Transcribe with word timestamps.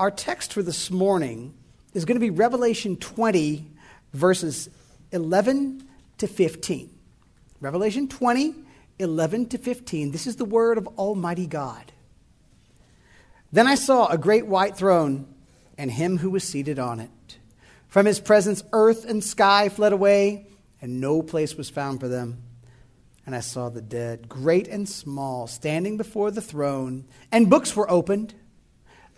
Our 0.00 0.10
text 0.10 0.54
for 0.54 0.62
this 0.62 0.90
morning 0.90 1.52
is 1.92 2.06
going 2.06 2.16
to 2.16 2.20
be 2.20 2.30
Revelation 2.30 2.96
20, 2.96 3.66
verses 4.14 4.70
11 5.12 5.86
to 6.16 6.26
15. 6.26 6.88
Revelation 7.60 8.08
20, 8.08 8.54
11 8.98 9.48
to 9.50 9.58
15. 9.58 10.10
This 10.10 10.26
is 10.26 10.36
the 10.36 10.46
word 10.46 10.78
of 10.78 10.86
Almighty 10.96 11.46
God. 11.46 11.92
Then 13.52 13.66
I 13.66 13.74
saw 13.74 14.06
a 14.06 14.16
great 14.16 14.46
white 14.46 14.74
throne 14.74 15.26
and 15.76 15.90
him 15.90 16.16
who 16.16 16.30
was 16.30 16.44
seated 16.44 16.78
on 16.78 16.98
it. 16.98 17.36
From 17.86 18.06
his 18.06 18.20
presence, 18.20 18.64
earth 18.72 19.04
and 19.04 19.22
sky 19.22 19.68
fled 19.68 19.92
away, 19.92 20.46
and 20.80 21.02
no 21.02 21.20
place 21.20 21.56
was 21.56 21.68
found 21.68 22.00
for 22.00 22.08
them. 22.08 22.42
And 23.26 23.34
I 23.36 23.40
saw 23.40 23.68
the 23.68 23.82
dead, 23.82 24.30
great 24.30 24.66
and 24.66 24.88
small, 24.88 25.46
standing 25.46 25.98
before 25.98 26.30
the 26.30 26.40
throne, 26.40 27.04
and 27.30 27.50
books 27.50 27.76
were 27.76 27.90
opened. 27.90 28.32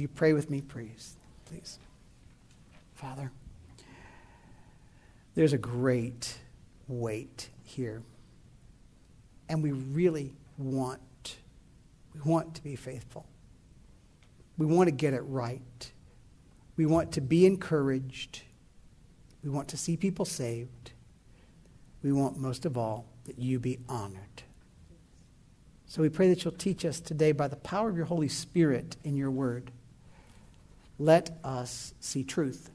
Will 0.00 0.04
you 0.04 0.08
pray 0.08 0.32
with 0.32 0.48
me, 0.48 0.62
please? 0.62 1.18
Please. 1.44 1.78
Father, 2.94 3.30
there's 5.34 5.52
a 5.52 5.58
great 5.58 6.38
weight 6.88 7.50
here. 7.64 8.02
And 9.50 9.62
we 9.62 9.72
really 9.72 10.32
want, 10.56 11.36
we 12.14 12.22
want 12.22 12.54
to 12.54 12.62
be 12.62 12.76
faithful. 12.76 13.26
We 14.56 14.64
want 14.64 14.86
to 14.88 14.90
get 14.90 15.12
it 15.12 15.20
right. 15.20 15.92
We 16.78 16.86
want 16.86 17.12
to 17.12 17.20
be 17.20 17.44
encouraged. 17.44 18.40
We 19.44 19.50
want 19.50 19.68
to 19.68 19.76
see 19.76 19.98
people 19.98 20.24
saved. 20.24 20.92
We 22.02 22.10
want 22.10 22.38
most 22.38 22.64
of 22.64 22.78
all 22.78 23.04
that 23.26 23.38
you 23.38 23.58
be 23.58 23.80
honored. 23.86 24.44
So 25.84 26.00
we 26.00 26.08
pray 26.08 26.30
that 26.30 26.42
you'll 26.42 26.54
teach 26.54 26.86
us 26.86 27.00
today 27.00 27.32
by 27.32 27.48
the 27.48 27.56
power 27.56 27.90
of 27.90 27.98
your 27.98 28.06
Holy 28.06 28.28
Spirit 28.28 28.96
in 29.04 29.14
your 29.14 29.30
word. 29.30 29.70
Let 31.00 31.30
us 31.42 31.94
see 31.98 32.24
truth. 32.24 32.70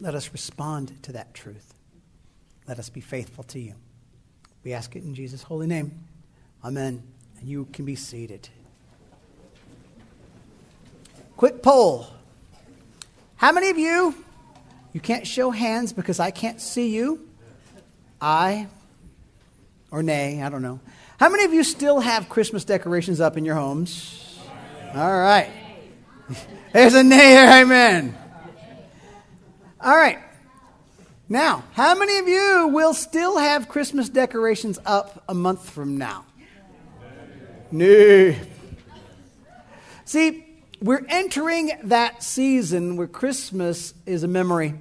Let 0.00 0.14
us 0.14 0.32
respond 0.32 1.02
to 1.02 1.12
that 1.12 1.34
truth. 1.34 1.74
Let 2.66 2.78
us 2.78 2.88
be 2.88 3.02
faithful 3.02 3.44
to 3.44 3.60
you. 3.60 3.74
We 4.64 4.72
ask 4.72 4.96
it 4.96 5.04
in 5.04 5.14
Jesus' 5.14 5.42
holy 5.42 5.66
name. 5.66 5.92
Amen. 6.64 7.02
And 7.38 7.46
you 7.46 7.68
can 7.74 7.84
be 7.84 7.94
seated. 7.94 8.48
Quick 11.36 11.62
poll. 11.62 12.06
How 13.36 13.52
many 13.52 13.68
of 13.68 13.76
you, 13.76 14.14
you 14.94 15.00
can't 15.00 15.26
show 15.26 15.50
hands 15.50 15.92
because 15.92 16.18
I 16.18 16.30
can't 16.30 16.60
see 16.60 16.88
you? 16.96 17.28
aye 18.18 18.66
or 19.90 20.02
nay, 20.02 20.42
I 20.42 20.48
don't 20.48 20.62
know. 20.62 20.80
How 21.20 21.28
many 21.28 21.44
of 21.44 21.52
you 21.52 21.62
still 21.62 22.00
have 22.00 22.30
Christmas 22.30 22.64
decorations 22.64 23.20
up 23.20 23.36
in 23.36 23.44
your 23.44 23.56
homes? 23.56 24.38
All 24.94 25.20
right. 25.20 25.50
There's 26.72 26.94
a 26.94 27.02
nay 27.02 27.30
here, 27.30 27.46
amen. 27.46 28.16
All 29.80 29.96
right. 29.96 30.18
Now, 31.28 31.64
how 31.72 31.94
many 31.94 32.18
of 32.18 32.28
you 32.28 32.68
will 32.72 32.94
still 32.94 33.38
have 33.38 33.68
Christmas 33.68 34.08
decorations 34.08 34.78
up 34.84 35.24
a 35.28 35.34
month 35.34 35.70
from 35.70 35.96
now? 35.96 36.24
No. 37.70 38.34
See, 40.04 40.44
we're 40.80 41.04
entering 41.08 41.72
that 41.84 42.22
season 42.22 42.96
where 42.96 43.06
Christmas 43.06 43.94
is 44.04 44.22
a 44.24 44.28
memory. 44.28 44.74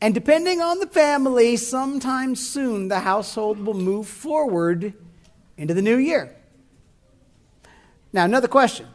And 0.00 0.14
depending 0.14 0.60
on 0.60 0.78
the 0.78 0.86
family, 0.86 1.56
sometime 1.56 2.34
soon 2.34 2.88
the 2.88 3.00
household 3.00 3.64
will 3.64 3.74
move 3.74 4.08
forward 4.08 4.94
into 5.56 5.74
the 5.74 5.82
new 5.82 5.96
year. 5.96 6.34
Now, 8.12 8.24
another 8.24 8.48
question. 8.48 8.86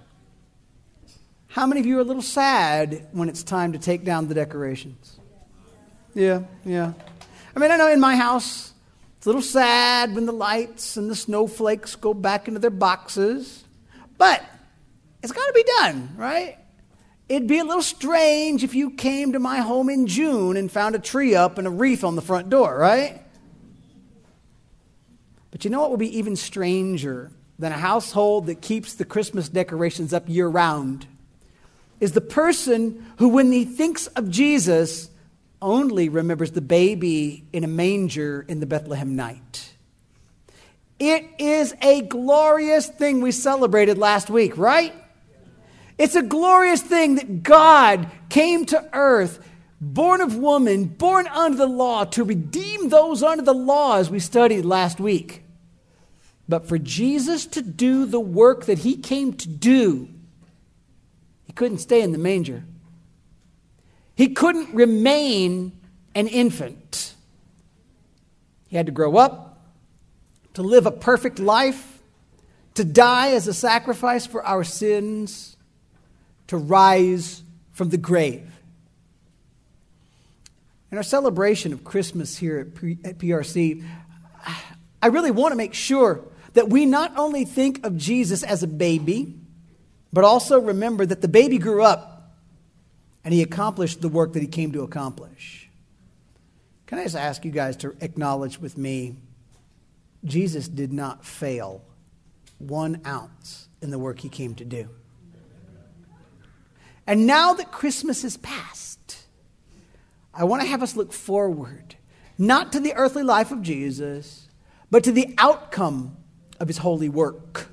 How 1.51 1.67
many 1.67 1.81
of 1.81 1.85
you 1.85 1.97
are 1.97 2.01
a 2.01 2.05
little 2.05 2.21
sad 2.21 3.07
when 3.11 3.27
it's 3.27 3.43
time 3.43 3.73
to 3.73 3.77
take 3.77 4.05
down 4.05 4.29
the 4.29 4.33
decorations? 4.33 5.19
Yeah, 6.13 6.43
yeah. 6.63 6.93
I 7.53 7.59
mean, 7.59 7.71
I 7.71 7.75
know 7.75 7.91
in 7.91 7.99
my 7.99 8.15
house, 8.15 8.71
it's 9.17 9.25
a 9.25 9.29
little 9.29 9.41
sad 9.41 10.15
when 10.15 10.25
the 10.25 10.31
lights 10.31 10.95
and 10.95 11.09
the 11.09 11.15
snowflakes 11.15 11.97
go 11.97 12.13
back 12.13 12.47
into 12.47 12.61
their 12.61 12.69
boxes. 12.69 13.65
But 14.17 14.41
it's 15.21 15.33
got 15.33 15.45
to 15.45 15.53
be 15.53 15.65
done, 15.79 16.13
right? 16.15 16.57
It'd 17.27 17.49
be 17.49 17.59
a 17.59 17.65
little 17.65 17.81
strange 17.81 18.63
if 18.63 18.73
you 18.73 18.91
came 18.91 19.33
to 19.33 19.39
my 19.39 19.57
home 19.57 19.89
in 19.89 20.07
June 20.07 20.55
and 20.55 20.71
found 20.71 20.95
a 20.95 20.99
tree 20.99 21.35
up 21.35 21.57
and 21.57 21.67
a 21.67 21.69
wreath 21.69 22.05
on 22.05 22.15
the 22.15 22.21
front 22.21 22.49
door, 22.49 22.77
right? 22.77 23.21
But 25.51 25.65
you 25.65 25.69
know 25.69 25.81
what 25.81 25.91
would 25.91 25.99
be 25.99 26.17
even 26.17 26.37
stranger 26.37 27.29
than 27.59 27.73
a 27.73 27.77
household 27.77 28.45
that 28.45 28.61
keeps 28.61 28.93
the 28.93 29.03
Christmas 29.03 29.49
decorations 29.49 30.13
up 30.13 30.29
year 30.29 30.47
round? 30.47 31.07
Is 32.01 32.11
the 32.11 32.19
person 32.19 33.05
who, 33.19 33.29
when 33.29 33.51
he 33.53 33.63
thinks 33.63 34.07
of 34.07 34.29
Jesus, 34.29 35.09
only 35.61 36.09
remembers 36.09 36.51
the 36.51 36.61
baby 36.61 37.45
in 37.53 37.63
a 37.63 37.67
manger 37.67 38.43
in 38.47 38.59
the 38.59 38.65
Bethlehem 38.65 39.15
night. 39.15 39.73
It 40.99 41.25
is 41.37 41.73
a 41.81 42.01
glorious 42.01 42.87
thing 42.87 43.21
we 43.21 43.31
celebrated 43.31 43.97
last 43.97 44.29
week, 44.29 44.57
right? 44.57 44.93
It's 45.97 46.15
a 46.15 46.23
glorious 46.23 46.81
thing 46.81 47.15
that 47.15 47.43
God 47.43 48.09
came 48.29 48.65
to 48.65 48.89
earth, 48.93 49.39
born 49.79 50.21
of 50.21 50.35
woman, 50.35 50.85
born 50.85 51.27
under 51.27 51.57
the 51.57 51.67
law, 51.67 52.05
to 52.05 52.23
redeem 52.23 52.89
those 52.89 53.21
under 53.21 53.43
the 53.43 53.53
law, 53.53 53.97
as 53.97 54.09
we 54.09 54.19
studied 54.19 54.65
last 54.65 54.99
week. 54.99 55.43
But 56.49 56.67
for 56.67 56.79
Jesus 56.79 57.45
to 57.47 57.61
do 57.61 58.05
the 58.05 58.19
work 58.19 58.65
that 58.65 58.79
he 58.79 58.97
came 58.97 59.33
to 59.33 59.47
do, 59.47 60.09
he 61.51 61.53
couldn't 61.53 61.79
stay 61.79 62.01
in 62.01 62.13
the 62.13 62.17
manger. 62.17 62.63
He 64.15 64.29
couldn't 64.29 64.73
remain 64.73 65.73
an 66.15 66.27
infant. 66.27 67.13
He 68.69 68.77
had 68.77 68.85
to 68.85 68.93
grow 68.93 69.17
up, 69.17 69.61
to 70.53 70.61
live 70.61 70.85
a 70.85 70.91
perfect 70.91 71.39
life, 71.39 71.99
to 72.75 72.85
die 72.85 73.31
as 73.31 73.49
a 73.49 73.53
sacrifice 73.53 74.25
for 74.25 74.41
our 74.45 74.63
sins 74.63 75.57
to 76.47 76.55
rise 76.55 77.43
from 77.73 77.89
the 77.89 77.97
grave. 77.97 78.49
In 80.89 80.97
our 80.97 81.03
celebration 81.03 81.73
of 81.73 81.83
Christmas 81.83 82.37
here 82.37 82.59
at 83.03 83.17
PRC, 83.17 83.85
I 85.01 85.07
really 85.07 85.31
want 85.31 85.51
to 85.51 85.57
make 85.57 85.73
sure 85.73 86.23
that 86.53 86.69
we 86.69 86.85
not 86.85 87.17
only 87.17 87.43
think 87.43 87.85
of 87.85 87.97
Jesus 87.97 88.41
as 88.41 88.63
a 88.63 88.67
baby, 88.67 89.40
but 90.13 90.23
also 90.23 90.59
remember 90.59 91.05
that 91.05 91.21
the 91.21 91.27
baby 91.27 91.57
grew 91.57 91.83
up 91.83 92.33
and 93.23 93.33
he 93.33 93.41
accomplished 93.41 94.01
the 94.01 94.09
work 94.09 94.33
that 94.33 94.41
he 94.41 94.47
came 94.47 94.71
to 94.71 94.83
accomplish. 94.83 95.69
Can 96.87 96.99
I 96.99 97.03
just 97.03 97.15
ask 97.15 97.45
you 97.45 97.51
guys 97.51 97.77
to 97.77 97.95
acknowledge 98.01 98.59
with 98.59 98.77
me 98.77 99.15
Jesus 100.23 100.67
did 100.67 100.93
not 100.93 101.25
fail 101.25 101.81
one 102.59 103.01
ounce 103.05 103.67
in 103.81 103.89
the 103.89 103.99
work 103.99 104.19
he 104.19 104.29
came 104.29 104.55
to 104.55 104.65
do. 104.65 104.89
And 107.07 107.25
now 107.25 107.53
that 107.53 107.71
Christmas 107.71 108.23
is 108.23 108.37
past, 108.37 109.25
I 110.33 110.43
want 110.43 110.61
to 110.61 110.67
have 110.67 110.83
us 110.83 110.95
look 110.95 111.11
forward, 111.11 111.95
not 112.37 112.71
to 112.73 112.79
the 112.79 112.93
earthly 112.93 113.23
life 113.23 113.51
of 113.51 113.61
Jesus, 113.61 114.47
but 114.91 115.03
to 115.03 115.11
the 115.11 115.33
outcome 115.37 116.17
of 116.59 116.67
his 116.67 116.77
holy 116.77 117.09
work. 117.09 117.69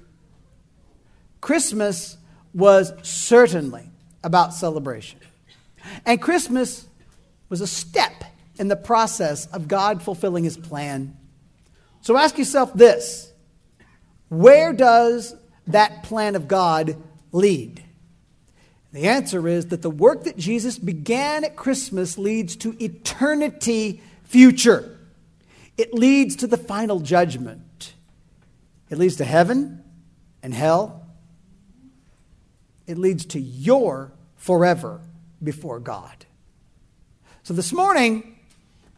Christmas 1.40 2.17
was 2.55 2.93
certainly 3.03 3.91
about 4.23 4.55
celebration. 4.55 5.21
And 6.05 6.21
Christmas 6.21 6.87
was 7.49 7.61
a 7.61 7.67
step 7.67 8.25
in 8.59 8.69
the 8.69 8.77
process 8.77 9.47
of 9.47 9.69
God 9.69 10.03
fulfilling 10.03 10.45
his 10.45 10.56
plan. 10.56 11.17
So 12.00 12.17
ask 12.17 12.39
yourself 12.39 12.75
this 12.75 13.33
where 14.29 14.73
does 14.73 15.35
that 15.69 16.03
plan 16.03 16.37
of 16.37 16.49
God 16.49 16.97
lead? 17.33 17.83
The 18.93 19.06
answer 19.09 19.47
is 19.47 19.67
that 19.67 19.83
the 19.83 19.91
work 19.91 20.25
that 20.25 20.37
Jesus 20.37 20.79
began 20.79 21.45
at 21.45 21.56
Christmas 21.56 22.17
leads 22.17 22.56
to 22.56 22.77
eternity 22.83 24.03
future. 24.25 24.99
It 25.77 25.95
leads 25.95 26.37
to 26.37 26.47
the 26.47 26.56
final 26.56 27.00
judgment. 27.00 27.93
It 28.91 28.99
leads 28.99 29.17
to 29.17 29.25
heaven 29.25 29.85
and 30.43 30.55
hell. 30.55 31.07
It 32.88 32.99
leads 32.99 33.26
to 33.26 33.38
your 33.40 34.11
forever 34.35 35.00
before 35.43 35.79
God. 35.79 36.25
So 37.44 37.55
this 37.55 37.73
morning, 37.73 38.37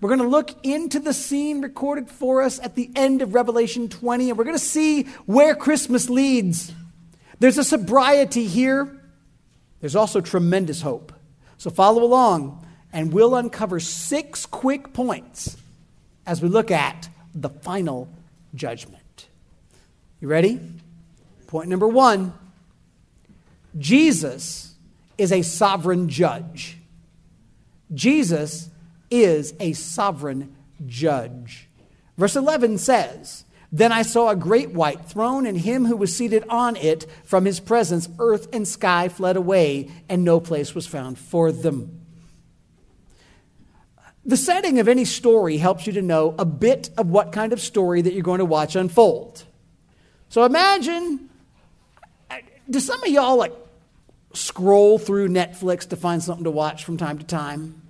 we're 0.01 0.09
going 0.09 0.21
to 0.21 0.29
look 0.29 0.65
into 0.65 1.01
the 1.01 1.13
scene 1.13 1.61
recorded 1.61 2.09
for 2.09 2.41
us 2.41 2.59
at 2.61 2.77
the 2.77 2.91
end 2.97 3.21
of 3.21 3.35
Revelation 3.35 3.89
20, 3.89 4.31
and 4.31 4.39
we're 4.39 4.45
going 4.45 4.57
to 4.57 4.65
see 4.65 5.03
where 5.27 5.55
Christmas 5.55 6.09
leads. 6.09 6.73
There's 7.41 7.59
a 7.59 7.65
sobriety 7.65 8.47
here, 8.47 8.97
there's 9.81 9.97
also 9.97 10.21
tremendous 10.21 10.81
hope. 10.83 11.13
So 11.59 11.69
follow 11.69 12.03
along, 12.03 12.67
and 12.93 13.13
we'll 13.13 13.35
uncover 13.35 13.81
six 13.81 14.47
quick 14.47 14.93
points 14.93 15.57
as 16.27 16.41
we 16.41 16.49
look 16.49 16.71
at 16.71 17.09
the 17.35 17.49
final 17.51 18.09
judgment. 18.55 19.29
You 20.21 20.29
ready? 20.29 20.61
Point 21.47 21.69
number 21.69 21.89
one 21.89 22.33
Jesus 23.79 24.75
is 25.19 25.33
a 25.33 25.43
sovereign 25.43 26.09
judge. 26.09 26.79
Jesus 27.93 28.71
is 29.11 29.55
a 29.61 29.73
sovereign 29.73 30.57
judge. 30.87 31.69
Verse 32.17 32.37
11 32.37 32.79
says, 32.79 33.45
Then 33.73 33.93
I 33.93 34.03
saw 34.03 34.29
a 34.29 34.37
great 34.37 34.71
white 34.71 35.05
throne, 35.07 35.47
and 35.47 35.59
him 35.59 35.87
who 35.87 35.97
was 35.97 36.15
seated 36.15 36.45
on 36.49 36.77
it. 36.77 37.07
From 37.25 37.45
his 37.45 37.61
presence, 37.61 38.09
earth 38.19 38.49
and 38.53 38.67
sky 38.67 39.09
fled 39.09 39.37
away, 39.37 39.91
and 40.09 40.25
no 40.25 40.41
place 40.41 40.75
was 40.75 40.87
found 40.87 41.19
for 41.19 41.51
them. 41.51 42.01
The 44.25 44.37
setting 44.37 44.79
of 44.79 44.89
any 44.89 45.07
story 45.07 45.57
helps 45.57 45.87
you 45.87 45.95
to 45.95 46.03
know 46.03 46.35
a 46.39 46.45
bit 46.45 46.91
of 46.99 47.09
what 47.09 47.33
kind 47.33 47.53
of 47.53 47.61
story 47.61 48.03
that 48.03 48.13
you're 48.13 48.23
going 48.23 48.39
to 48.39 48.45
watch 48.45 48.77
unfold. 48.77 49.45
So 50.29 50.45
imagine, 50.45 51.30
do 52.71 52.81
some 52.81 53.03
of 53.03 53.09
y'all 53.09 53.37
like 53.37 53.53
scroll 54.33 54.99
through 54.99 55.29
Netflix 55.29 55.89
to 55.89 55.97
find 55.97 56.23
something 56.23 56.45
to 56.45 56.51
watch 56.51 56.85
from 56.85 56.97
time 56.97 57.19
to 57.19 57.25
time? 57.25 57.83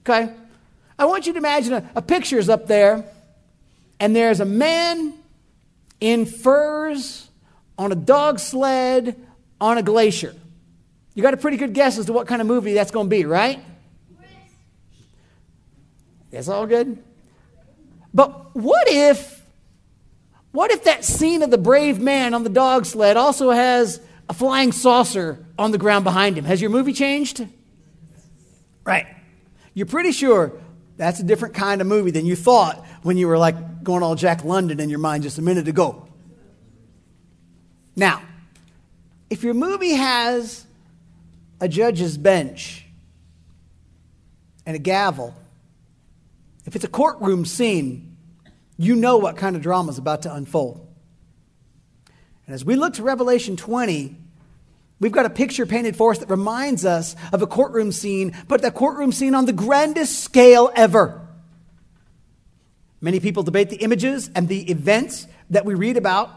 Okay? 0.00 0.32
I 0.98 1.04
want 1.06 1.26
you 1.26 1.32
to 1.32 1.38
imagine 1.38 1.72
a, 1.72 1.90
a 1.96 2.02
picture's 2.02 2.48
up 2.48 2.66
there, 2.66 3.04
and 3.98 4.14
there's 4.14 4.40
a 4.40 4.44
man 4.44 5.14
in 6.00 6.26
furs 6.26 7.28
on 7.78 7.92
a 7.92 7.94
dog 7.94 8.38
sled 8.38 9.16
on 9.60 9.78
a 9.78 9.82
glacier. 9.82 10.34
You 11.14 11.22
got 11.22 11.34
a 11.34 11.38
pretty 11.38 11.56
good 11.56 11.72
guess 11.72 11.98
as 11.98 12.06
to 12.06 12.12
what 12.12 12.26
kind 12.26 12.40
of 12.40 12.46
movie 12.46 12.74
that's 12.74 12.90
going 12.90 13.06
to 13.06 13.10
be, 13.10 13.24
right? 13.24 13.62
That's 16.30 16.48
all 16.48 16.66
good. 16.66 17.02
But 18.14 18.54
what 18.54 18.88
if, 18.88 19.39
what 20.52 20.70
if 20.70 20.84
that 20.84 21.04
scene 21.04 21.42
of 21.42 21.50
the 21.50 21.58
brave 21.58 22.00
man 22.00 22.34
on 22.34 22.42
the 22.44 22.50
dog 22.50 22.86
sled 22.86 23.16
also 23.16 23.50
has 23.50 24.00
a 24.28 24.34
flying 24.34 24.72
saucer 24.72 25.44
on 25.58 25.70
the 25.70 25.78
ground 25.78 26.04
behind 26.04 26.36
him? 26.36 26.44
Has 26.44 26.60
your 26.60 26.70
movie 26.70 26.92
changed? 26.92 27.46
Right. 28.84 29.06
You're 29.74 29.86
pretty 29.86 30.12
sure 30.12 30.52
that's 30.96 31.20
a 31.20 31.22
different 31.22 31.54
kind 31.54 31.80
of 31.80 31.86
movie 31.86 32.10
than 32.10 32.26
you 32.26 32.36
thought 32.36 32.84
when 33.02 33.16
you 33.16 33.28
were 33.28 33.38
like 33.38 33.82
going 33.82 34.02
all 34.02 34.14
Jack 34.14 34.44
London 34.44 34.80
in 34.80 34.90
your 34.90 34.98
mind 34.98 35.22
just 35.22 35.38
a 35.38 35.42
minute 35.42 35.68
ago. 35.68 36.08
Now, 37.96 38.22
if 39.28 39.42
your 39.42 39.54
movie 39.54 39.94
has 39.94 40.64
a 41.60 41.68
judge's 41.68 42.18
bench 42.18 42.86
and 44.66 44.74
a 44.74 44.78
gavel 44.78 45.34
if 46.66 46.76
it's 46.76 46.84
a 46.84 46.88
courtroom 46.88 47.44
scene, 47.44 48.09
you 48.80 48.96
know 48.96 49.18
what 49.18 49.36
kind 49.36 49.56
of 49.56 49.62
drama 49.62 49.90
is 49.90 49.98
about 49.98 50.22
to 50.22 50.34
unfold. 50.34 50.86
And 52.46 52.54
as 52.54 52.64
we 52.64 52.76
look 52.76 52.94
to 52.94 53.02
Revelation 53.02 53.58
20, 53.58 54.16
we've 55.00 55.12
got 55.12 55.26
a 55.26 55.30
picture 55.30 55.66
painted 55.66 55.96
for 55.96 56.12
us 56.12 56.18
that 56.18 56.30
reminds 56.30 56.86
us 56.86 57.14
of 57.30 57.42
a 57.42 57.46
courtroom 57.46 57.92
scene, 57.92 58.34
but 58.48 58.62
the 58.62 58.70
courtroom 58.70 59.12
scene 59.12 59.34
on 59.34 59.44
the 59.44 59.52
grandest 59.52 60.20
scale 60.20 60.72
ever. 60.74 61.20
Many 63.02 63.20
people 63.20 63.42
debate 63.42 63.68
the 63.68 63.76
images 63.76 64.30
and 64.34 64.48
the 64.48 64.70
events 64.70 65.26
that 65.50 65.66
we 65.66 65.74
read 65.74 65.98
about 65.98 66.30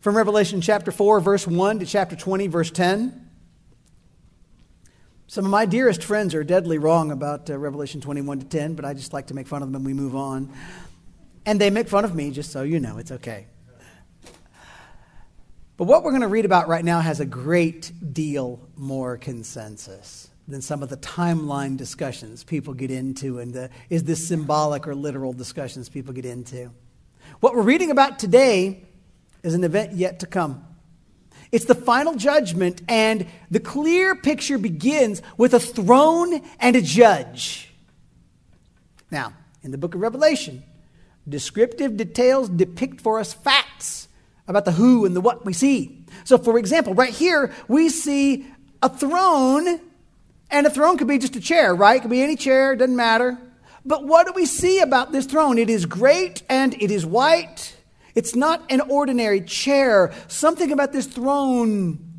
from 0.00 0.16
Revelation 0.16 0.62
chapter 0.62 0.90
4, 0.90 1.20
verse 1.20 1.46
1 1.46 1.80
to 1.80 1.86
chapter 1.86 2.16
20, 2.16 2.46
verse 2.46 2.70
10. 2.70 3.28
Some 5.26 5.44
of 5.44 5.50
my 5.50 5.66
dearest 5.66 6.02
friends 6.02 6.34
are 6.34 6.44
deadly 6.44 6.78
wrong 6.78 7.10
about 7.10 7.50
uh, 7.50 7.58
Revelation 7.58 8.00
21 8.00 8.38
to 8.38 8.46
10, 8.46 8.74
but 8.74 8.86
I 8.86 8.94
just 8.94 9.12
like 9.12 9.26
to 9.26 9.34
make 9.34 9.46
fun 9.46 9.62
of 9.62 9.68
them 9.68 9.76
and 9.76 9.84
we 9.84 9.92
move 9.92 10.14
on. 10.16 10.50
And 11.46 11.60
they 11.60 11.70
make 11.70 11.88
fun 11.88 12.04
of 12.04 12.14
me, 12.14 12.30
just 12.30 12.50
so 12.52 12.62
you 12.62 12.80
know, 12.80 12.98
it's 12.98 13.12
okay. 13.12 13.46
But 15.76 15.84
what 15.84 16.04
we're 16.04 16.12
going 16.12 16.22
to 16.22 16.28
read 16.28 16.44
about 16.44 16.68
right 16.68 16.84
now 16.84 17.00
has 17.00 17.20
a 17.20 17.26
great 17.26 17.92
deal 18.12 18.60
more 18.76 19.16
consensus 19.16 20.28
than 20.46 20.62
some 20.62 20.82
of 20.82 20.88
the 20.88 20.96
timeline 20.98 21.76
discussions 21.76 22.44
people 22.44 22.74
get 22.74 22.90
into 22.90 23.38
and 23.38 23.52
the 23.52 23.70
is 23.88 24.04
this 24.04 24.28
symbolic 24.28 24.86
or 24.86 24.94
literal 24.94 25.32
discussions 25.32 25.88
people 25.88 26.12
get 26.12 26.26
into. 26.26 26.70
What 27.40 27.54
we're 27.54 27.62
reading 27.62 27.90
about 27.90 28.18
today 28.18 28.84
is 29.42 29.54
an 29.54 29.64
event 29.64 29.94
yet 29.94 30.20
to 30.20 30.26
come. 30.26 30.64
It's 31.50 31.66
the 31.66 31.74
final 31.74 32.14
judgment, 32.16 32.82
and 32.88 33.26
the 33.50 33.60
clear 33.60 34.16
picture 34.16 34.58
begins 34.58 35.22
with 35.36 35.54
a 35.54 35.60
throne 35.60 36.42
and 36.58 36.74
a 36.74 36.82
judge. 36.82 37.72
Now, 39.10 39.34
in 39.62 39.70
the 39.70 39.78
book 39.78 39.94
of 39.94 40.00
Revelation, 40.00 40.64
descriptive 41.28 41.96
details 41.96 42.48
depict 42.48 43.00
for 43.00 43.18
us 43.18 43.32
facts 43.32 44.08
about 44.46 44.64
the 44.64 44.72
who 44.72 45.04
and 45.06 45.16
the 45.16 45.20
what 45.20 45.44
we 45.44 45.52
see. 45.52 46.04
So, 46.24 46.38
for 46.38 46.58
example, 46.58 46.94
right 46.94 47.12
here, 47.12 47.52
we 47.68 47.88
see 47.88 48.46
a 48.82 48.88
throne, 48.88 49.80
and 50.50 50.66
a 50.66 50.70
throne 50.70 50.98
could 50.98 51.08
be 51.08 51.18
just 51.18 51.36
a 51.36 51.40
chair, 51.40 51.74
right? 51.74 51.96
It 51.96 52.00
could 52.02 52.10
be 52.10 52.22
any 52.22 52.36
chair, 52.36 52.76
doesn't 52.76 52.94
matter. 52.94 53.38
But 53.86 54.06
what 54.06 54.26
do 54.26 54.32
we 54.34 54.46
see 54.46 54.80
about 54.80 55.12
this 55.12 55.26
throne? 55.26 55.58
It 55.58 55.70
is 55.70 55.86
great 55.86 56.42
and 56.48 56.74
it 56.82 56.90
is 56.90 57.04
white 57.04 57.74
it's 58.14 58.34
not 58.34 58.62
an 58.70 58.80
ordinary 58.82 59.40
chair. 59.40 60.12
Something 60.28 60.70
about 60.70 60.92
this 60.92 61.06
throne 61.06 62.13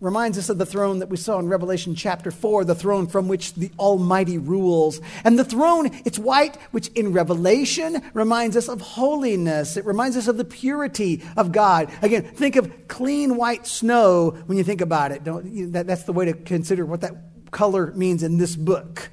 reminds 0.00 0.38
us 0.38 0.48
of 0.48 0.56
the 0.56 0.66
throne 0.66 1.00
that 1.00 1.10
we 1.10 1.16
saw 1.16 1.38
in 1.38 1.48
Revelation 1.48 1.94
chapter 1.94 2.30
4, 2.30 2.64
the 2.64 2.74
throne 2.74 3.06
from 3.06 3.28
which 3.28 3.54
the 3.54 3.70
Almighty 3.78 4.38
rules. 4.38 5.00
And 5.24 5.38
the 5.38 5.44
throne, 5.44 5.90
it's 6.06 6.18
white, 6.18 6.56
which 6.70 6.88
in 6.88 7.12
Revelation 7.12 8.02
reminds 8.14 8.56
us 8.56 8.68
of 8.68 8.80
holiness. 8.80 9.76
It 9.76 9.84
reminds 9.84 10.16
us 10.16 10.26
of 10.26 10.38
the 10.38 10.44
purity 10.44 11.22
of 11.36 11.52
God. 11.52 11.92
Again, 12.00 12.22
think 12.22 12.56
of 12.56 12.88
clean 12.88 13.36
white 13.36 13.66
snow 13.66 14.30
when 14.46 14.56
you 14.56 14.64
think 14.64 14.80
about 14.80 15.12
it. 15.12 15.22
Don't, 15.22 15.72
that, 15.72 15.86
that's 15.86 16.04
the 16.04 16.12
way 16.12 16.24
to 16.24 16.32
consider 16.32 16.86
what 16.86 17.02
that 17.02 17.50
color 17.50 17.92
means 17.92 18.22
in 18.22 18.38
this 18.38 18.56
book. 18.56 19.10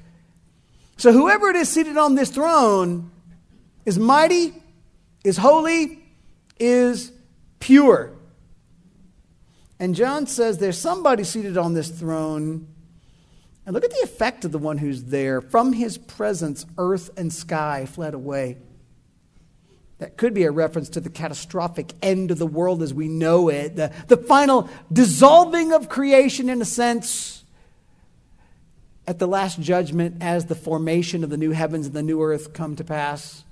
So, 0.96 1.12
whoever 1.12 1.48
it 1.50 1.56
is 1.56 1.68
seated 1.68 1.96
on 1.96 2.14
this 2.14 2.30
throne 2.30 3.10
is 3.84 3.98
mighty 3.98 4.54
is 5.22 5.36
holy, 5.36 6.02
is 6.58 7.12
pure. 7.60 8.17
And 9.80 9.94
John 9.94 10.26
says 10.26 10.58
there's 10.58 10.78
somebody 10.78 11.24
seated 11.24 11.56
on 11.56 11.74
this 11.74 11.88
throne. 11.88 12.66
And 13.64 13.74
look 13.74 13.84
at 13.84 13.90
the 13.90 14.02
effect 14.02 14.44
of 14.44 14.52
the 14.52 14.58
one 14.58 14.78
who's 14.78 15.04
there. 15.04 15.40
From 15.40 15.72
his 15.72 15.98
presence, 15.98 16.66
earth 16.78 17.10
and 17.16 17.32
sky 17.32 17.86
fled 17.86 18.14
away. 18.14 18.58
That 19.98 20.16
could 20.16 20.32
be 20.32 20.44
a 20.44 20.50
reference 20.50 20.88
to 20.90 21.00
the 21.00 21.10
catastrophic 21.10 21.92
end 22.00 22.30
of 22.30 22.38
the 22.38 22.46
world 22.46 22.82
as 22.82 22.94
we 22.94 23.08
know 23.08 23.48
it, 23.48 23.76
the, 23.76 23.92
the 24.06 24.16
final 24.16 24.70
dissolving 24.92 25.72
of 25.72 25.88
creation, 25.88 26.48
in 26.48 26.62
a 26.62 26.64
sense, 26.64 27.44
at 29.06 29.18
the 29.18 29.26
last 29.26 29.60
judgment 29.60 30.18
as 30.20 30.46
the 30.46 30.54
formation 30.54 31.24
of 31.24 31.30
the 31.30 31.36
new 31.36 31.50
heavens 31.50 31.86
and 31.86 31.94
the 31.96 32.02
new 32.02 32.22
earth 32.22 32.52
come 32.52 32.76
to 32.76 32.84
pass. 32.84 33.44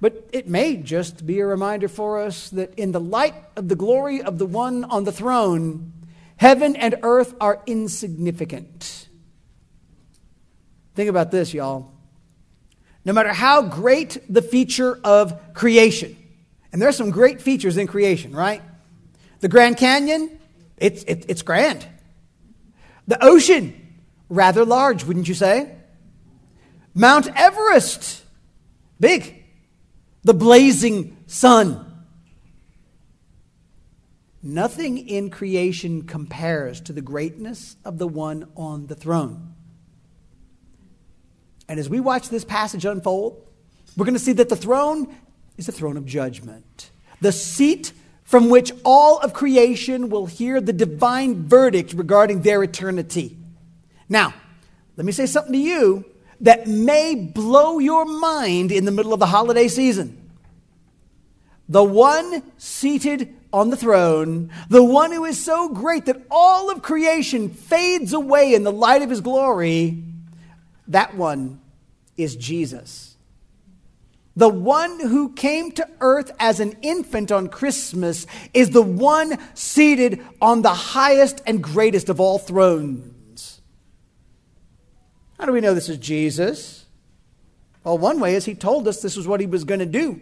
But 0.00 0.30
it 0.32 0.48
may 0.48 0.76
just 0.76 1.26
be 1.26 1.40
a 1.40 1.46
reminder 1.46 1.86
for 1.86 2.20
us 2.20 2.48
that 2.50 2.74
in 2.78 2.92
the 2.92 3.00
light 3.00 3.34
of 3.54 3.68
the 3.68 3.76
glory 3.76 4.22
of 4.22 4.38
the 4.38 4.46
one 4.46 4.84
on 4.84 5.04
the 5.04 5.12
throne, 5.12 5.92
heaven 6.36 6.74
and 6.74 6.96
earth 7.02 7.34
are 7.40 7.62
insignificant. 7.66 9.08
Think 10.94 11.10
about 11.10 11.30
this, 11.30 11.52
y'all. 11.52 11.92
No 13.04 13.12
matter 13.12 13.32
how 13.32 13.62
great 13.62 14.18
the 14.28 14.42
feature 14.42 14.98
of 15.04 15.54
creation, 15.54 16.16
and 16.72 16.80
there 16.80 16.88
are 16.88 16.92
some 16.92 17.10
great 17.10 17.42
features 17.42 17.76
in 17.76 17.86
creation, 17.86 18.32
right? 18.32 18.62
The 19.40 19.48
Grand 19.48 19.76
Canyon, 19.76 20.38
it's, 20.76 21.02
it, 21.04 21.26
it's 21.28 21.42
grand. 21.42 21.86
The 23.06 23.22
ocean, 23.22 23.74
rather 24.28 24.64
large, 24.64 25.04
wouldn't 25.04 25.28
you 25.28 25.34
say? 25.34 25.74
Mount 26.94 27.28
Everest, 27.34 28.24
big 28.98 29.39
the 30.24 30.34
blazing 30.34 31.16
sun. 31.26 31.86
Nothing 34.42 34.96
in 34.96 35.30
creation 35.30 36.02
compares 36.02 36.80
to 36.82 36.92
the 36.92 37.02
greatness 37.02 37.76
of 37.84 37.98
the 37.98 38.08
one 38.08 38.48
on 38.56 38.86
the 38.86 38.94
throne. 38.94 39.54
And 41.68 41.78
as 41.78 41.88
we 41.88 42.00
watch 42.00 42.30
this 42.30 42.44
passage 42.44 42.84
unfold, 42.84 43.46
we're 43.96 44.06
going 44.06 44.14
to 44.14 44.20
see 44.20 44.32
that 44.32 44.48
the 44.48 44.56
throne 44.56 45.14
is 45.56 45.68
a 45.68 45.72
throne 45.72 45.96
of 45.96 46.06
judgment. 46.06 46.90
The 47.20 47.32
seat 47.32 47.92
from 48.24 48.48
which 48.48 48.72
all 48.84 49.18
of 49.18 49.32
creation 49.32 50.08
will 50.08 50.26
hear 50.26 50.60
the 50.60 50.72
divine 50.72 51.46
verdict 51.46 51.92
regarding 51.92 52.42
their 52.42 52.62
eternity. 52.62 53.36
Now, 54.08 54.32
let 54.96 55.04
me 55.04 55.12
say 55.12 55.26
something 55.26 55.52
to 55.52 55.58
you 55.58 56.04
that 56.40 56.66
may 56.66 57.14
blow 57.14 57.78
your 57.78 58.04
mind 58.04 58.72
in 58.72 58.84
the 58.84 58.90
middle 58.90 59.12
of 59.12 59.20
the 59.20 59.26
holiday 59.26 59.68
season. 59.68 60.30
The 61.68 61.84
one 61.84 62.42
seated 62.58 63.34
on 63.52 63.70
the 63.70 63.76
throne, 63.76 64.50
the 64.68 64.82
one 64.82 65.12
who 65.12 65.24
is 65.24 65.42
so 65.42 65.68
great 65.68 66.06
that 66.06 66.22
all 66.30 66.70
of 66.70 66.82
creation 66.82 67.50
fades 67.50 68.12
away 68.12 68.54
in 68.54 68.64
the 68.64 68.72
light 68.72 69.02
of 69.02 69.10
his 69.10 69.20
glory, 69.20 70.02
that 70.88 71.14
one 71.14 71.60
is 72.16 72.36
Jesus. 72.36 73.16
The 74.36 74.48
one 74.48 75.00
who 75.00 75.32
came 75.32 75.72
to 75.72 75.88
earth 76.00 76.30
as 76.38 76.60
an 76.60 76.76
infant 76.82 77.30
on 77.30 77.48
Christmas 77.48 78.26
is 78.54 78.70
the 78.70 78.82
one 78.82 79.38
seated 79.54 80.24
on 80.40 80.62
the 80.62 80.74
highest 80.74 81.42
and 81.46 81.62
greatest 81.62 82.08
of 82.08 82.20
all 82.20 82.38
thrones. 82.38 83.19
How 85.40 85.46
do 85.46 85.52
we 85.52 85.62
know 85.62 85.72
this 85.72 85.88
is 85.88 85.96
Jesus? 85.96 86.84
Well, 87.82 87.96
one 87.96 88.20
way 88.20 88.34
is 88.34 88.44
he 88.44 88.54
told 88.54 88.86
us 88.86 89.00
this 89.00 89.16
was 89.16 89.26
what 89.26 89.40
he 89.40 89.46
was 89.46 89.64
going 89.64 89.80
to 89.80 89.86
do 89.86 90.20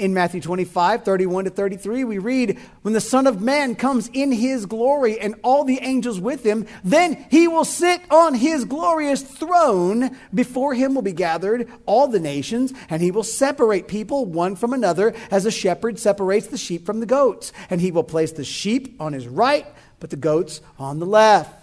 in 0.00 0.14
Matthew 0.14 0.40
25, 0.40 1.04
31 1.04 1.44
to 1.44 1.50
33, 1.50 2.04
we 2.04 2.16
read, 2.16 2.58
When 2.80 2.94
the 2.94 3.02
Son 3.02 3.26
of 3.26 3.42
Man 3.42 3.74
comes 3.74 4.08
in 4.14 4.32
his 4.32 4.64
glory 4.64 5.20
and 5.20 5.34
all 5.44 5.62
the 5.62 5.78
angels 5.82 6.18
with 6.18 6.42
him, 6.42 6.66
then 6.82 7.26
he 7.30 7.46
will 7.46 7.66
sit 7.66 8.00
on 8.10 8.34
his 8.34 8.64
glorious 8.64 9.22
throne. 9.22 10.16
Before 10.32 10.72
him 10.72 10.94
will 10.94 11.02
be 11.02 11.12
gathered 11.12 11.70
all 11.84 12.08
the 12.08 12.18
nations, 12.18 12.72
and 12.88 13.02
he 13.02 13.10
will 13.10 13.22
separate 13.22 13.88
people 13.88 14.24
one 14.24 14.56
from 14.56 14.72
another 14.72 15.14
as 15.30 15.44
a 15.44 15.50
shepherd 15.50 15.98
separates 15.98 16.46
the 16.46 16.56
sheep 16.56 16.86
from 16.86 17.00
the 17.00 17.06
goats. 17.06 17.52
And 17.68 17.78
he 17.78 17.92
will 17.92 18.02
place 18.02 18.32
the 18.32 18.44
sheep 18.44 18.96
on 18.98 19.12
his 19.12 19.28
right, 19.28 19.66
but 20.00 20.08
the 20.08 20.16
goats 20.16 20.62
on 20.78 20.98
the 20.98 21.06
left. 21.06 21.59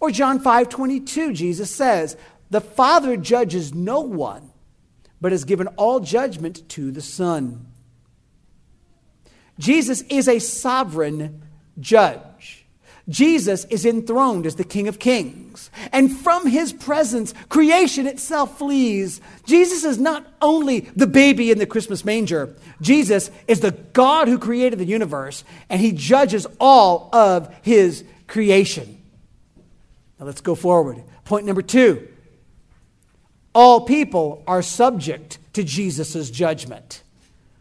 Or 0.00 0.10
John 0.10 0.38
5, 0.38 0.68
22, 0.68 1.32
Jesus 1.32 1.70
says, 1.70 2.16
The 2.50 2.60
Father 2.60 3.16
judges 3.16 3.74
no 3.74 4.00
one 4.00 4.50
but 5.20 5.32
has 5.32 5.44
given 5.44 5.66
all 5.68 6.00
judgment 6.00 6.68
to 6.70 6.92
the 6.92 7.02
Son. 7.02 7.66
Jesus 9.58 10.02
is 10.02 10.28
a 10.28 10.38
sovereign 10.38 11.42
judge. 11.80 12.66
Jesus 13.08 13.64
is 13.66 13.86
enthroned 13.86 14.44
as 14.44 14.56
the 14.56 14.64
King 14.64 14.86
of 14.86 14.98
Kings. 14.98 15.70
And 15.92 16.14
from 16.14 16.46
his 16.46 16.72
presence, 16.74 17.32
creation 17.48 18.06
itself 18.06 18.58
flees. 18.58 19.20
Jesus 19.46 19.82
is 19.84 19.98
not 19.98 20.26
only 20.42 20.80
the 20.94 21.06
baby 21.06 21.50
in 21.50 21.58
the 21.58 21.66
Christmas 21.66 22.04
manger, 22.04 22.54
Jesus 22.82 23.30
is 23.48 23.60
the 23.60 23.70
God 23.70 24.28
who 24.28 24.38
created 24.38 24.78
the 24.78 24.84
universe, 24.84 25.42
and 25.70 25.80
he 25.80 25.92
judges 25.92 26.46
all 26.60 27.08
of 27.14 27.52
his 27.62 28.04
creation. 28.26 28.97
Now 30.18 30.26
let's 30.26 30.40
go 30.40 30.54
forward. 30.54 31.02
Point 31.24 31.46
number 31.46 31.62
two 31.62 32.08
all 33.54 33.80
people 33.80 34.44
are 34.46 34.62
subject 34.62 35.38
to 35.54 35.64
Jesus' 35.64 36.30
judgment. 36.30 37.02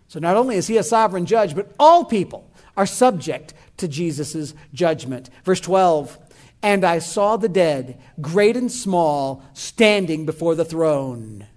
So 0.07 0.19
not 0.19 0.35
only 0.35 0.55
is 0.55 0.67
he 0.67 0.77
a 0.77 0.83
sovereign 0.83 1.25
judge, 1.25 1.55
but 1.55 1.73
all 1.79 2.05
people 2.05 2.49
are 2.75 2.85
subject 2.85 3.53
to 3.77 3.87
Jesus' 3.87 4.53
judgment. 4.73 5.29
Verse 5.43 5.59
12 5.59 6.17
And 6.61 6.83
I 6.83 6.99
saw 6.99 7.37
the 7.37 7.49
dead, 7.49 7.99
great 8.21 8.55
and 8.55 8.71
small, 8.71 9.43
standing 9.53 10.25
before 10.25 10.55
the 10.55 10.65
throne. 10.65 11.47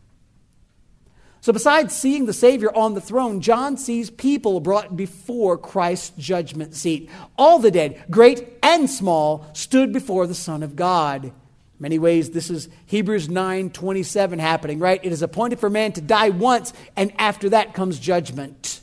So, 1.43 1.55
besides 1.55 1.97
seeing 1.97 2.27
the 2.27 2.35
Savior 2.35 2.71
on 2.77 2.93
the 2.93 3.01
throne, 3.01 3.41
John 3.41 3.79
sees 3.79 4.11
people 4.11 4.61
brought 4.61 4.95
before 4.97 5.57
Christ's 5.57 6.13
judgment 6.19 6.75
seat. 6.75 7.09
All 7.39 7.59
the 7.59 7.71
dead, 7.71 8.05
great 8.11 8.59
and 8.63 8.91
small, 8.91 9.47
stood 9.55 9.91
before 9.93 10.27
the 10.27 10.35
Son 10.35 10.63
of 10.63 10.77
God. 10.77 11.33
Many 11.79 11.99
ways 11.99 12.31
this 12.31 12.51
is 12.51 12.69
hebrews 12.85 13.31
9 13.31 13.71
27 13.71 14.39
happening 14.39 14.79
right? 14.79 15.03
It 15.03 15.13
is 15.13 15.23
appointed 15.23 15.59
for 15.59 15.71
man 15.71 15.93
to 15.93 16.03
die 16.03 16.29
once 16.29 16.75
and 16.95 17.11
after 17.17 17.49
that 17.49 17.73
comes 17.73 17.99
judgment. 17.99 18.83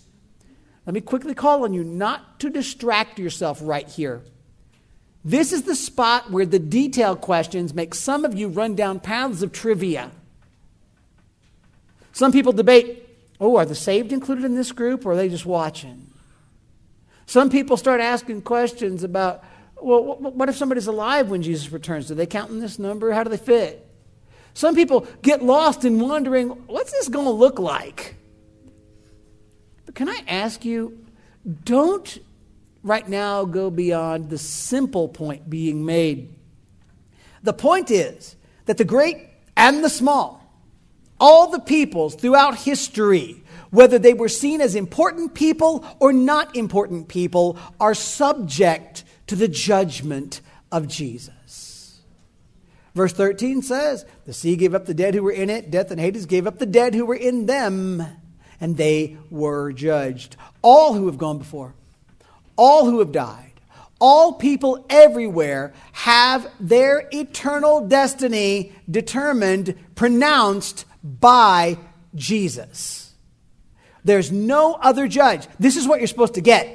Let 0.87 0.95
me 0.95 1.01
quickly 1.01 1.35
call 1.35 1.63
on 1.63 1.73
you 1.73 1.83
not 1.83 2.39
to 2.39 2.49
distract 2.49 3.19
yourself 3.19 3.59
right 3.61 3.87
here. 3.87 4.23
This 5.23 5.53
is 5.53 5.63
the 5.63 5.75
spot 5.75 6.31
where 6.31 6.45
the 6.45 6.57
detail 6.57 7.15
questions 7.15 7.73
make 7.75 7.93
some 7.93 8.25
of 8.25 8.33
you 8.33 8.47
run 8.47 8.73
down 8.73 8.99
paths 8.99 9.43
of 9.43 9.51
trivia 9.51 10.11
some 12.17 12.31
people 12.31 12.51
debate 12.51 13.07
oh 13.39 13.57
are 13.57 13.65
the 13.65 13.75
saved 13.75 14.11
included 14.11 14.43
in 14.43 14.55
this 14.55 14.71
group 14.71 15.05
or 15.05 15.11
are 15.11 15.15
they 15.15 15.29
just 15.29 15.45
watching 15.45 16.07
some 17.25 17.49
people 17.49 17.77
start 17.77 18.01
asking 18.01 18.41
questions 18.41 19.03
about 19.03 19.43
well, 19.81 20.17
what 20.17 20.49
if 20.49 20.55
somebody's 20.55 20.87
alive 20.87 21.29
when 21.29 21.41
Jesus 21.41 21.71
returns? 21.71 22.07
Do 22.07 22.15
they 22.15 22.25
count 22.25 22.49
in 22.49 22.59
this 22.59 22.79
number? 22.79 23.11
How 23.11 23.23
do 23.23 23.29
they 23.29 23.37
fit? 23.37 23.83
Some 24.53 24.73
people 24.73 25.05
get 25.21 25.43
lost 25.43 25.85
in 25.85 25.99
wondering, 25.99 26.49
what's 26.67 26.91
this 26.91 27.09
going 27.09 27.25
to 27.25 27.31
look 27.31 27.59
like? 27.59 28.15
But 29.85 29.93
can 29.93 30.09
I 30.09 30.23
ask 30.27 30.65
you, 30.65 31.05
don't 31.63 32.17
right 32.83 33.07
now 33.07 33.45
go 33.45 33.69
beyond 33.69 34.29
the 34.29 34.37
simple 34.37 35.07
point 35.07 35.49
being 35.49 35.85
made. 35.85 36.33
The 37.43 37.53
point 37.53 37.91
is 37.91 38.35
that 38.65 38.77
the 38.77 38.85
great 38.85 39.17
and 39.55 39.83
the 39.83 39.89
small, 39.89 40.36
all 41.19 41.49
the 41.49 41.59
peoples 41.59 42.15
throughout 42.15 42.59
history, 42.59 43.43
whether 43.69 43.99
they 43.99 44.13
were 44.13 44.29
seen 44.29 44.61
as 44.61 44.75
important 44.75 45.33
people 45.33 45.85
or 45.99 46.13
not 46.13 46.55
important 46.55 47.07
people, 47.07 47.57
are 47.79 47.93
subject 47.93 49.03
to 49.27 49.35
the 49.35 49.47
judgment 49.47 50.41
of 50.71 50.87
Jesus. 50.87 52.01
Verse 52.95 53.13
13 53.13 53.61
says, 53.61 54.05
The 54.25 54.33
sea 54.33 54.55
gave 54.55 54.73
up 54.73 54.85
the 54.85 54.93
dead 54.93 55.13
who 55.13 55.21
were 55.21 55.31
in 55.31 55.49
it, 55.49 55.69
death 55.69 55.91
and 55.91 55.99
Hades 55.99 56.25
gave 56.25 56.47
up 56.47 56.57
the 56.57 56.65
dead 56.65 56.95
who 56.95 57.05
were 57.05 57.15
in 57.15 57.45
them, 57.45 58.03
and 58.59 58.75
they 58.75 59.17
were 59.29 59.71
judged. 59.71 60.35
All 60.63 60.95
who 60.95 61.05
have 61.05 61.19
gone 61.19 61.37
before, 61.37 61.75
all 62.55 62.85
who 62.85 62.99
have 62.99 63.11
died, 63.11 63.47
all 63.99 64.33
people 64.33 64.85
everywhere 64.89 65.73
have 65.91 66.49
their 66.59 67.07
eternal 67.11 67.87
destiny 67.87 68.73
determined, 68.89 69.75
pronounced 69.95 70.85
by 71.19 71.77
Jesus. 72.15 73.13
There's 74.03 74.31
no 74.31 74.73
other 74.73 75.07
judge. 75.07 75.47
This 75.59 75.75
is 75.75 75.87
what 75.87 75.99
you're 75.99 76.07
supposed 76.07 76.35
to 76.35 76.41
get. 76.41 76.73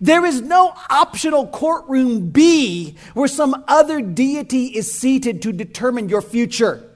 There 0.00 0.24
is 0.24 0.40
no 0.40 0.74
optional 0.88 1.46
courtroom 1.46 2.30
B 2.30 2.96
where 3.14 3.28
some 3.28 3.64
other 3.66 4.00
deity 4.00 4.66
is 4.66 4.90
seated 4.90 5.42
to 5.42 5.52
determine 5.52 6.08
your 6.08 6.22
future. 6.22 6.86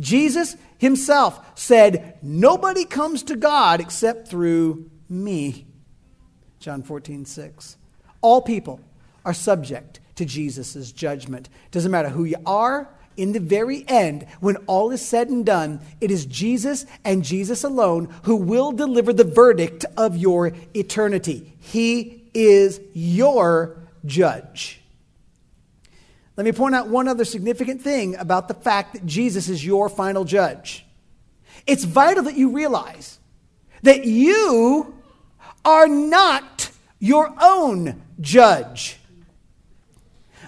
Jesus 0.00 0.56
himself 0.78 1.58
said, 1.58 2.18
Nobody 2.22 2.84
comes 2.84 3.22
to 3.24 3.36
God 3.36 3.80
except 3.80 4.28
through 4.28 4.90
me. 5.08 5.66
John 6.58 6.82
14, 6.82 7.24
6. 7.24 7.76
All 8.20 8.40
people 8.40 8.80
are 9.24 9.34
subject 9.34 10.00
to 10.16 10.24
Jesus' 10.24 10.92
judgment. 10.92 11.48
Doesn't 11.70 11.90
matter 11.90 12.08
who 12.08 12.24
you 12.24 12.36
are, 12.46 12.88
in 13.16 13.32
the 13.32 13.40
very 13.40 13.84
end, 13.88 14.26
when 14.40 14.56
all 14.66 14.90
is 14.90 15.06
said 15.06 15.28
and 15.28 15.44
done, 15.44 15.80
it 16.00 16.10
is 16.10 16.26
Jesus 16.26 16.86
and 17.04 17.24
Jesus 17.24 17.64
alone 17.64 18.12
who 18.24 18.36
will 18.36 18.72
deliver 18.72 19.12
the 19.12 19.24
verdict 19.24 19.84
of 19.96 20.16
your 20.16 20.52
eternity. 20.74 21.54
He 21.60 22.24
is 22.34 22.80
your 22.92 23.76
judge. 24.04 24.80
Let 26.36 26.44
me 26.44 26.52
point 26.52 26.74
out 26.74 26.88
one 26.88 27.06
other 27.06 27.24
significant 27.24 27.80
thing 27.80 28.16
about 28.16 28.48
the 28.48 28.54
fact 28.54 28.94
that 28.94 29.06
Jesus 29.06 29.48
is 29.48 29.64
your 29.64 29.88
final 29.88 30.24
judge. 30.24 30.84
It's 31.66 31.84
vital 31.84 32.24
that 32.24 32.36
you 32.36 32.50
realize 32.50 33.18
that 33.82 34.04
you 34.04 34.94
are 35.64 35.86
not 35.86 36.70
your 36.98 37.32
own 37.40 38.02
judge. 38.20 38.98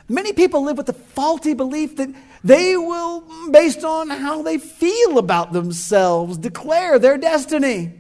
Many 0.08 0.32
people 0.32 0.62
live 0.62 0.76
with 0.76 0.87
the 0.87 0.92
faulty 0.92 1.54
belief 1.54 1.96
that 1.96 2.14
they 2.47 2.76
will, 2.76 3.25
based 3.50 3.83
on 3.83 4.09
how 4.09 4.43
they 4.43 4.59
feel 4.59 5.19
about 5.19 5.53
themselves, 5.53 6.38
declare 6.38 6.97
their 6.97 7.19
destiny. 7.19 7.93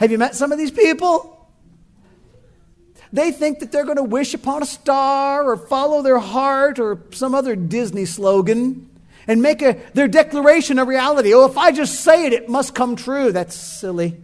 Have 0.00 0.10
you 0.10 0.18
met 0.18 0.34
some 0.34 0.50
of 0.50 0.58
these 0.58 0.72
people? 0.72 1.48
They 3.12 3.30
think 3.30 3.60
that 3.60 3.70
they're 3.70 3.84
going 3.84 3.98
to 3.98 4.02
wish 4.02 4.34
upon 4.34 4.64
a 4.64 4.66
star 4.66 5.44
or 5.44 5.56
follow 5.56 6.02
their 6.02 6.18
heart 6.18 6.80
or 6.80 7.04
some 7.12 7.32
other 7.32 7.54
Disney 7.54 8.04
slogan 8.04 8.90
and 9.28 9.40
make 9.40 9.62
a, 9.62 9.80
their 9.94 10.08
declaration 10.08 10.80
a 10.80 10.84
reality. 10.84 11.32
Oh, 11.32 11.44
if 11.44 11.56
I 11.56 11.70
just 11.70 12.00
say 12.00 12.26
it, 12.26 12.32
it 12.32 12.48
must 12.48 12.74
come 12.74 12.96
true. 12.96 13.30
That's 13.30 13.54
silly. 13.54 14.20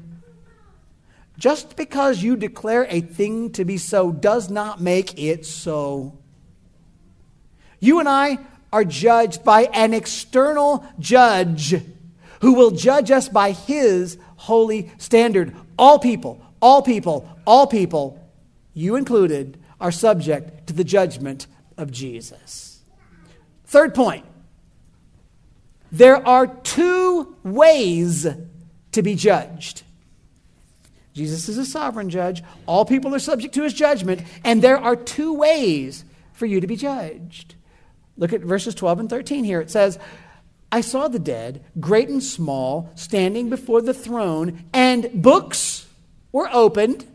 Just 1.38 1.76
because 1.76 2.24
you 2.24 2.34
declare 2.34 2.88
a 2.90 3.02
thing 3.02 3.52
to 3.52 3.64
be 3.64 3.78
so 3.78 4.10
does 4.10 4.50
not 4.50 4.80
make 4.80 5.16
it 5.16 5.46
so. 5.46 6.18
You 7.78 8.00
and 8.00 8.08
I 8.08 8.38
are 8.76 8.84
judged 8.84 9.42
by 9.42 9.62
an 9.72 9.94
external 9.94 10.84
judge 10.98 11.74
who 12.42 12.52
will 12.52 12.70
judge 12.70 13.10
us 13.10 13.26
by 13.26 13.52
his 13.52 14.18
holy 14.36 14.92
standard. 14.98 15.56
All 15.78 15.98
people, 15.98 16.42
all 16.60 16.82
people, 16.82 17.26
all 17.46 17.66
people, 17.66 18.22
you 18.74 18.96
included, 18.96 19.58
are 19.80 19.90
subject 19.90 20.66
to 20.66 20.74
the 20.74 20.84
judgment 20.84 21.46
of 21.78 21.90
Jesus. 21.90 22.82
Third 23.64 23.94
point 23.94 24.26
there 25.90 26.26
are 26.28 26.46
two 26.46 27.34
ways 27.42 28.26
to 28.92 29.02
be 29.02 29.14
judged. 29.14 29.84
Jesus 31.14 31.48
is 31.48 31.56
a 31.56 31.64
sovereign 31.64 32.10
judge. 32.10 32.42
All 32.66 32.84
people 32.84 33.14
are 33.14 33.20
subject 33.20 33.54
to 33.54 33.62
his 33.62 33.72
judgment, 33.72 34.20
and 34.44 34.60
there 34.60 34.76
are 34.76 34.96
two 34.96 35.32
ways 35.32 36.04
for 36.34 36.44
you 36.44 36.60
to 36.60 36.66
be 36.66 36.76
judged. 36.76 37.55
Look 38.16 38.32
at 38.32 38.40
verses 38.40 38.74
12 38.74 39.00
and 39.00 39.10
13 39.10 39.44
here. 39.44 39.60
It 39.60 39.70
says, 39.70 39.98
I 40.72 40.80
saw 40.80 41.08
the 41.08 41.18
dead, 41.18 41.64
great 41.78 42.08
and 42.08 42.22
small, 42.22 42.90
standing 42.94 43.48
before 43.48 43.80
the 43.82 43.94
throne, 43.94 44.64
and 44.72 45.22
books 45.22 45.86
were 46.32 46.48
opened. 46.52 47.06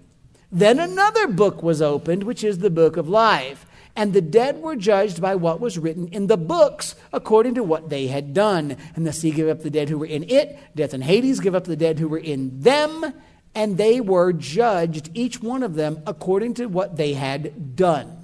Then 0.52 0.80
another 0.80 1.28
book 1.28 1.62
was 1.62 1.82
opened, 1.82 2.24
which 2.24 2.44
is 2.44 2.60
the 2.60 2.70
book 2.70 2.98
of 2.98 3.10
life. 3.10 3.66
And 3.96 4.14
the 4.14 4.22
dead 4.22 4.62
were 4.62 4.76
judged 4.76 5.22
by 5.22 5.36
what 5.36 5.60
was 5.60 5.78
written 5.78 6.08
in 6.08 6.28
the 6.28 6.38
books 6.38 6.96
according 7.12 7.56
to 7.56 7.64
what 7.64 7.90
they 7.90 8.08
had 8.08 8.34
done. 8.34 8.78
And 8.96 9.06
the 9.06 9.12
sea 9.12 9.32
gave 9.32 9.50
up 9.50 9.62
the 9.62 9.70
dead 9.70 9.90
who 9.90 9.98
were 9.98 10.06
in 10.06 10.24
it, 10.30 10.58
death 10.76 10.94
and 10.94 11.04
Hades 11.04 11.42
gave 11.42 11.56
up 11.56 11.66
the 11.66 11.76
dead 11.76 12.00
who 12.00 12.08
were 12.08 12.18
in 12.18 12.62
them, 12.62 13.14
and 13.54 13.78
they 13.78 14.00
were 14.00 14.32
judged, 14.32 15.10
each 15.14 15.42
one 15.42 15.62
of 15.62 15.76
them, 15.76 16.02
according 16.08 16.54
to 16.56 16.68
what 16.68 16.96
they 16.96 17.14
had 17.14 17.76
done. 17.76 18.18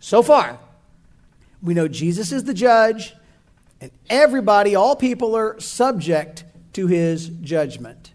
So 0.00 0.22
far, 0.22 0.60
we 1.66 1.74
know 1.74 1.88
Jesus 1.88 2.30
is 2.30 2.44
the 2.44 2.54
judge, 2.54 3.12
and 3.80 3.90
everybody, 4.08 4.76
all 4.76 4.94
people, 4.94 5.36
are 5.36 5.58
subject 5.58 6.44
to 6.74 6.86
his 6.86 7.28
judgment. 7.28 8.12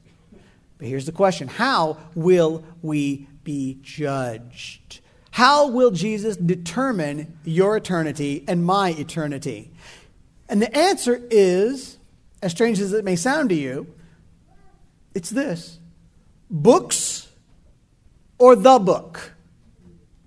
But 0.77 0.87
here's 0.87 1.05
the 1.05 1.11
question 1.11 1.49
How 1.49 1.97
will 2.15 2.63
we 2.81 3.27
be 3.43 3.77
judged? 3.81 5.01
How 5.31 5.67
will 5.67 5.91
Jesus 5.91 6.37
determine 6.37 7.37
your 7.43 7.75
eternity 7.75 8.45
and 8.47 8.65
my 8.65 8.91
eternity? 8.91 9.71
And 10.47 10.61
the 10.61 10.73
answer 10.75 11.21
is, 11.29 11.97
as 12.41 12.51
strange 12.51 12.79
as 12.79 12.93
it 12.93 13.03
may 13.03 13.17
sound 13.17 13.49
to 13.49 13.55
you, 13.55 13.93
it's 15.13 15.29
this 15.29 15.77
books 16.49 17.29
or 18.37 18.55
the 18.55 18.79
book. 18.79 19.33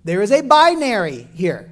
There 0.03 0.21
is 0.21 0.31
a 0.31 0.41
binary 0.41 1.27
here. 1.33 1.71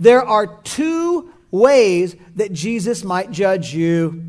There 0.00 0.22
are 0.22 0.58
two 0.64 1.30
ways 1.50 2.16
that 2.36 2.52
Jesus 2.52 3.04
might 3.04 3.30
judge 3.30 3.74
you, 3.74 4.24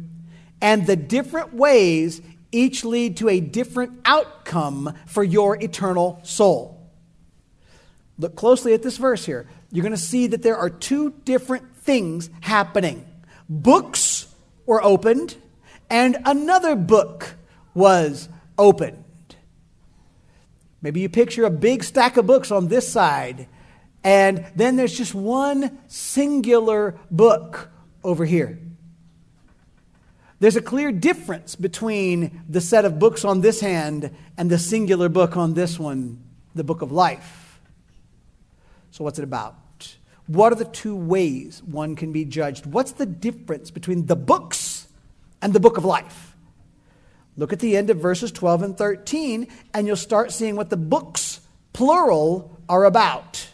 and 0.62 0.86
the 0.86 0.98
different 0.98 1.54
ways 1.54 2.22
each 2.52 2.84
lead 2.84 3.18
to 3.18 3.30
a 3.30 3.40
different 3.40 4.02
outcome 4.04 4.94
for 5.08 5.24
your 5.24 5.56
eternal 5.64 6.20
soul. 6.24 6.78
Look 8.20 8.36
closely 8.36 8.74
at 8.74 8.84
this 8.84 8.98
verse 8.98 9.26
here. 9.26 9.48
You're 9.72 9.84
going 9.84 9.94
to 9.94 9.98
see 9.98 10.28
that 10.28 10.44
there 10.44 10.58
are 10.58 10.70
two 10.70 11.12
different 11.24 11.78
things 11.78 12.30
happening. 12.42 13.06
Books 13.50 14.28
were 14.66 14.84
opened, 14.84 15.38
and 15.90 16.18
another 16.26 16.76
book 16.76 17.36
was 17.74 18.28
opened. 18.58 19.06
Maybe 20.82 21.00
you 21.00 21.10
picture 21.10 21.46
a 21.46 21.50
big 21.50 21.84
stack 21.86 22.18
of 22.18 22.28
books 22.28 22.52
on 22.52 22.68
this 22.68 22.92
side, 22.92 23.48
and 24.04 24.46
then 24.56 24.76
there's 24.76 24.98
just 24.98 25.14
one 25.14 25.80
singular 25.88 26.96
book 27.10 27.70
over 28.04 28.26
here. 28.26 28.60
There's 30.40 30.56
a 30.56 30.62
clear 30.62 30.92
difference 30.92 31.56
between 31.56 32.42
the 32.50 32.62
set 32.62 32.84
of 32.84 32.98
books 32.98 33.24
on 33.24 33.42
this 33.42 33.60
hand 33.60 34.10
and 34.38 34.50
the 34.50 34.58
singular 34.58 35.08
book 35.08 35.38
on 35.38 35.54
this 35.54 35.78
one, 35.78 36.24
the 36.56 36.64
book 36.64 36.82
of 36.82 36.92
life. 36.92 37.60
So, 38.90 39.04
what's 39.04 39.20
it 39.20 39.24
about? 39.24 39.56
What 40.26 40.52
are 40.52 40.56
the 40.56 40.66
two 40.66 40.96
ways 40.96 41.62
one 41.64 41.96
can 41.96 42.12
be 42.12 42.26
judged? 42.26 42.66
What's 42.66 42.94
the 42.94 43.06
difference 43.06 43.70
between 43.70 44.08
the 44.08 44.16
books 44.16 44.88
and 45.44 45.54
the 45.54 45.60
book 45.60 45.78
of 45.78 45.86
life? 45.86 46.36
Look 47.38 47.54
at 47.54 47.60
the 47.60 47.78
end 47.78 47.90
of 47.90 47.98
verses 47.98 48.32
12 48.32 48.64
and 48.64 48.78
13, 48.78 49.48
and 49.74 49.88
you'll 49.88 49.96
start 49.96 50.32
seeing 50.32 50.56
what 50.56 50.70
the 50.70 50.78
books, 50.78 51.40
plural, 51.74 52.60
are 52.68 52.86
about. 52.86 53.48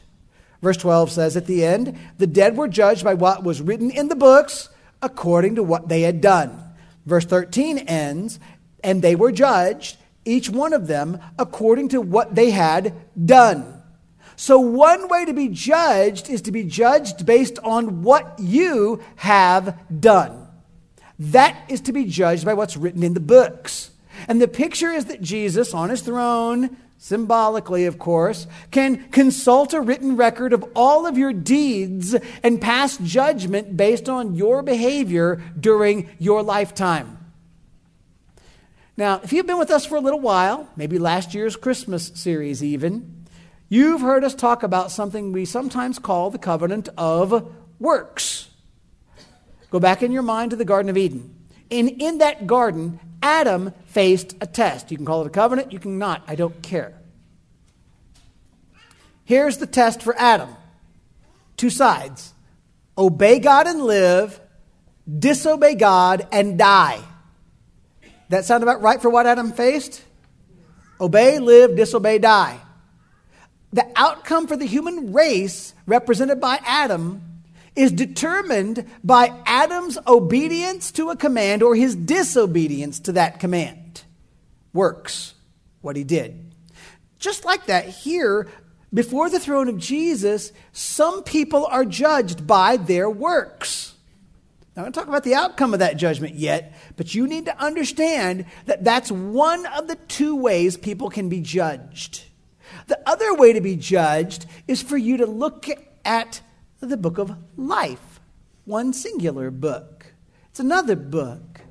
Verse 0.62 0.78
12 0.78 1.12
says 1.12 1.38
at 1.38 1.46
the 1.46 1.66
end, 1.66 1.98
the 2.18 2.28
dead 2.28 2.58
were 2.58 2.68
judged 2.68 3.04
by 3.04 3.14
what 3.14 3.44
was 3.44 3.62
written 3.62 3.92
in 3.92 4.08
the 4.08 4.16
books 4.16 4.70
according 5.02 5.56
to 5.56 5.64
what 5.64 5.88
they 5.88 6.02
had 6.02 6.22
done. 6.22 6.64
Verse 7.06 7.26
13 7.26 7.80
ends, 7.80 8.40
and 8.84 9.02
they 9.02 9.16
were 9.16 9.32
judged, 9.32 9.98
each 10.26 10.50
one 10.50 10.74
of 10.74 10.88
them, 10.88 11.20
according 11.38 11.90
to 11.90 12.02
what 12.02 12.36
they 12.36 12.52
had 12.52 12.94
done. 13.26 13.82
So, 14.36 14.60
one 14.60 15.08
way 15.08 15.26
to 15.26 15.34
be 15.34 15.48
judged 15.48 16.30
is 16.30 16.44
to 16.44 16.52
be 16.52 16.64
judged 16.64 17.26
based 17.26 17.58
on 17.64 18.04
what 18.04 18.38
you 18.38 19.02
have 19.16 19.80
done. 20.00 20.48
That 21.18 21.58
is 21.70 21.82
to 21.82 21.94
be 21.94 22.06
judged 22.06 22.46
by 22.46 22.54
what's 22.54 22.78
written 22.78 23.02
in 23.02 23.16
the 23.16 23.20
books. 23.20 23.90
And 24.28 24.42
the 24.42 24.48
picture 24.48 24.92
is 24.92 25.06
that 25.06 25.22
Jesus, 25.22 25.74
on 25.74 25.90
his 25.90 26.02
throne, 26.02 26.78
symbolically, 26.98 27.86
of 27.86 28.00
course, 28.00 28.48
can 28.72 29.10
consult 29.10 29.74
a 29.74 29.82
written 29.82 30.16
record 30.16 30.54
of 30.54 30.66
all 30.76 31.06
of 31.06 31.18
your 31.18 31.34
deeds 31.34 32.16
and 32.44 32.60
pass 32.60 32.98
judgment 32.98 33.78
based 33.78 34.10
on 34.10 34.36
your 34.36 34.62
behavior 34.62 35.42
during 35.60 36.10
your 36.20 36.44
lifetime. 36.44 37.18
Now, 38.98 39.22
if 39.24 39.32
you've 39.32 39.46
been 39.46 39.60
with 39.60 39.70
us 39.70 39.86
for 39.86 39.96
a 39.96 40.02
little 40.02 40.20
while, 40.20 40.68
maybe 40.76 40.98
last 40.98 41.36
year's 41.36 41.56
Christmas 41.56 42.12
series 42.16 42.64
even, 42.64 43.26
you've 43.70 44.02
heard 44.02 44.24
us 44.24 44.34
talk 44.34 44.64
about 44.64 44.92
something 44.92 45.32
we 45.32 45.46
sometimes 45.46 46.00
call 46.00 46.32
the 46.32 46.40
covenant 46.40 46.90
of 46.98 47.54
works. 47.80 48.50
Go 49.70 49.80
back 49.80 50.02
in 50.02 50.12
your 50.12 50.24
mind 50.24 50.50
to 50.52 50.58
the 50.58 50.66
Garden 50.66 50.90
of 50.90 50.98
Eden. 50.98 51.36
And 51.70 51.90
in 52.02 52.18
that 52.20 52.48
garden, 52.48 53.00
Adam 53.22 53.74
faced 53.86 54.36
a 54.42 54.48
test. 54.48 54.92
You 54.92 54.98
can 54.98 55.06
call 55.06 55.22
it 55.22 55.28
a 55.28 55.32
covenant, 55.32 55.72
you 55.72 55.80
can 55.80 55.98
not. 55.98 56.24
I 56.28 56.36
don't 56.36 56.62
care. 56.62 56.94
Here's 59.26 59.58
the 59.58 59.68
test 59.68 60.02
for 60.02 60.16
Adam 60.18 60.56
two 61.58 61.70
sides 61.70 62.34
obey 62.98 63.40
God 63.40 63.68
and 63.68 63.82
live, 63.82 64.40
disobey 65.08 65.76
God 65.76 66.28
and 66.32 66.58
die. 66.58 67.02
That 68.30 68.46
sound 68.46 68.64
about 68.64 68.82
right 68.82 69.02
for 69.02 69.10
what 69.10 69.26
Adam 69.26 69.52
faced? 69.52 70.04
Obey, 71.00 71.40
live, 71.40 71.76
disobey, 71.76 72.20
die. 72.20 72.60
The 73.72 73.86
outcome 73.96 74.48
for 74.48 74.58
the 74.58 74.66
human 74.66 75.14
race, 75.14 75.74
represented 75.86 76.42
by 76.42 76.60
Adam, 76.66 77.22
is 77.78 77.92
determined 77.92 78.86
by 79.04 79.34
Adam's 79.46 79.98
obedience 80.08 80.92
to 80.94 81.12
a 81.12 81.16
command 81.16 81.62
or 81.62 81.76
his 81.76 81.96
disobedience 81.96 83.00
to 83.02 83.12
that 83.14 83.40
command. 83.40 84.04
Works, 84.74 85.36
what 85.82 85.96
he 85.96 86.04
did. 86.04 86.54
Just 87.20 87.46
like 87.46 87.68
that, 87.68 87.88
here, 87.88 88.48
before 88.94 89.30
the 89.30 89.40
throne 89.40 89.68
of 89.70 89.78
Jesus, 89.78 90.52
some 90.72 91.24
people 91.24 91.66
are 91.68 91.86
judged 91.86 92.48
by 92.48 92.78
their 92.78 93.10
works. 93.10 93.94
I'm 94.76 94.84
going 94.84 94.94
to 94.94 95.00
talk 95.00 95.08
about 95.08 95.24
the 95.24 95.34
outcome 95.34 95.74
of 95.74 95.80
that 95.80 95.98
judgment 95.98 96.36
yet, 96.36 96.76
but 96.98 97.16
you 97.16 97.28
need 97.28 97.46
to 97.46 97.60
understand 97.60 98.46
that 98.66 98.84
that's 98.84 99.12
one 99.12 99.66
of 99.66 99.88
the 99.88 99.96
two 99.96 100.36
ways 100.36 100.78
people 100.78 101.10
can 101.10 101.30
be 101.30 101.42
judged. 101.42 102.24
The 102.86 103.00
other 103.10 103.34
way 103.34 103.54
to 103.54 103.62
be 103.62 103.76
judged 103.76 104.46
is 104.68 104.84
for 104.84 104.96
you 104.96 105.18
to 105.18 105.26
look 105.26 105.66
at 106.06 106.42
the 106.86 106.98
book 106.98 107.18
of 107.18 107.36
life, 107.56 108.20
one 108.66 108.94
singular 108.94 109.50
book. 109.50 110.14
It's 110.50 110.60
another 110.60 110.96
book. 110.96 111.62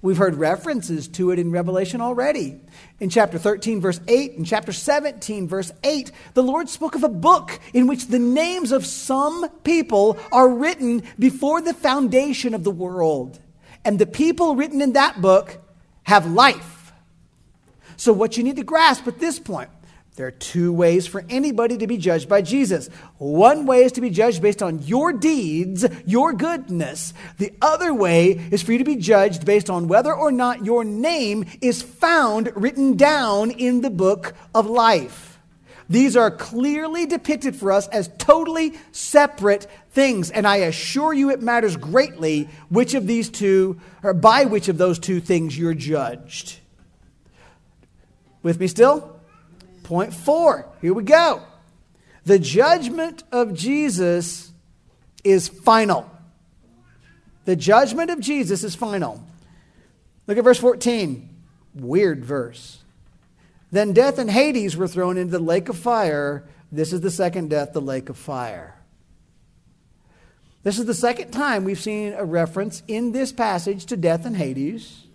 We've 0.00 0.16
heard 0.16 0.36
references 0.36 1.08
to 1.08 1.32
it 1.32 1.38
in 1.40 1.50
Revelation 1.50 2.00
already. 2.00 2.60
In 3.00 3.10
chapter 3.10 3.36
13, 3.36 3.80
verse 3.80 4.00
8, 4.06 4.34
in 4.34 4.44
chapter 4.44 4.72
17, 4.72 5.48
verse 5.48 5.72
8, 5.82 6.12
the 6.34 6.42
Lord 6.42 6.68
spoke 6.68 6.94
of 6.94 7.02
a 7.02 7.08
book 7.08 7.58
in 7.74 7.88
which 7.88 8.06
the 8.06 8.18
names 8.20 8.70
of 8.70 8.86
some 8.86 9.48
people 9.64 10.16
are 10.30 10.48
written 10.48 11.02
before 11.18 11.60
the 11.60 11.74
foundation 11.74 12.54
of 12.54 12.62
the 12.62 12.70
world. 12.70 13.40
And 13.84 13.98
the 13.98 14.06
people 14.06 14.54
written 14.54 14.80
in 14.80 14.92
that 14.92 15.20
book 15.20 15.58
have 16.04 16.30
life. 16.30 16.92
So, 17.96 18.12
what 18.12 18.36
you 18.36 18.44
need 18.44 18.56
to 18.56 18.64
grasp 18.64 19.08
at 19.08 19.18
this 19.18 19.40
point 19.40 19.70
there 20.18 20.26
are 20.26 20.32
two 20.32 20.72
ways 20.72 21.06
for 21.06 21.24
anybody 21.28 21.78
to 21.78 21.86
be 21.86 21.96
judged 21.96 22.28
by 22.28 22.42
Jesus. 22.42 22.88
One 23.18 23.66
way 23.66 23.84
is 23.84 23.92
to 23.92 24.00
be 24.00 24.10
judged 24.10 24.42
based 24.42 24.64
on 24.64 24.82
your 24.82 25.12
deeds, 25.12 25.86
your 26.06 26.32
goodness. 26.32 27.14
The 27.38 27.52
other 27.62 27.94
way 27.94 28.32
is 28.50 28.60
for 28.60 28.72
you 28.72 28.78
to 28.78 28.84
be 28.84 28.96
judged 28.96 29.46
based 29.46 29.70
on 29.70 29.86
whether 29.86 30.12
or 30.12 30.32
not 30.32 30.64
your 30.64 30.82
name 30.82 31.44
is 31.60 31.82
found 31.82 32.50
written 32.56 32.96
down 32.96 33.52
in 33.52 33.80
the 33.80 33.90
book 33.90 34.34
of 34.56 34.66
life. 34.66 35.38
These 35.88 36.16
are 36.16 36.32
clearly 36.32 37.06
depicted 37.06 37.54
for 37.54 37.70
us 37.70 37.86
as 37.86 38.10
totally 38.18 38.74
separate 38.90 39.68
things, 39.92 40.32
and 40.32 40.48
I 40.48 40.56
assure 40.56 41.12
you 41.12 41.30
it 41.30 41.42
matters 41.42 41.76
greatly 41.76 42.48
which 42.70 42.94
of 42.94 43.06
these 43.06 43.30
two, 43.30 43.80
or 44.02 44.14
by 44.14 44.46
which 44.46 44.66
of 44.66 44.78
those 44.78 44.98
two 44.98 45.20
things 45.20 45.56
you're 45.56 45.74
judged. 45.74 46.58
With 48.42 48.58
me 48.58 48.66
still? 48.66 49.17
Point 49.88 50.12
four. 50.12 50.66
Here 50.82 50.92
we 50.92 51.02
go. 51.02 51.40
The 52.26 52.38
judgment 52.38 53.24
of 53.32 53.54
Jesus 53.54 54.52
is 55.24 55.48
final. 55.48 56.10
The 57.46 57.56
judgment 57.56 58.10
of 58.10 58.20
Jesus 58.20 58.64
is 58.64 58.74
final. 58.74 59.24
Look 60.26 60.36
at 60.36 60.44
verse 60.44 60.58
14. 60.58 61.26
Weird 61.74 62.22
verse. 62.22 62.82
Then 63.70 63.94
death 63.94 64.18
and 64.18 64.30
Hades 64.30 64.76
were 64.76 64.88
thrown 64.88 65.16
into 65.16 65.30
the 65.30 65.38
lake 65.38 65.70
of 65.70 65.78
fire. 65.78 66.46
This 66.70 66.92
is 66.92 67.00
the 67.00 67.10
second 67.10 67.48
death, 67.48 67.72
the 67.72 67.80
lake 67.80 68.10
of 68.10 68.18
fire. 68.18 68.76
This 70.64 70.78
is 70.78 70.84
the 70.84 70.92
second 70.92 71.30
time 71.30 71.64
we've 71.64 71.80
seen 71.80 72.12
a 72.12 72.26
reference 72.26 72.82
in 72.88 73.12
this 73.12 73.32
passage 73.32 73.86
to 73.86 73.96
death 73.96 74.26
and 74.26 74.36
Hades. 74.36 75.07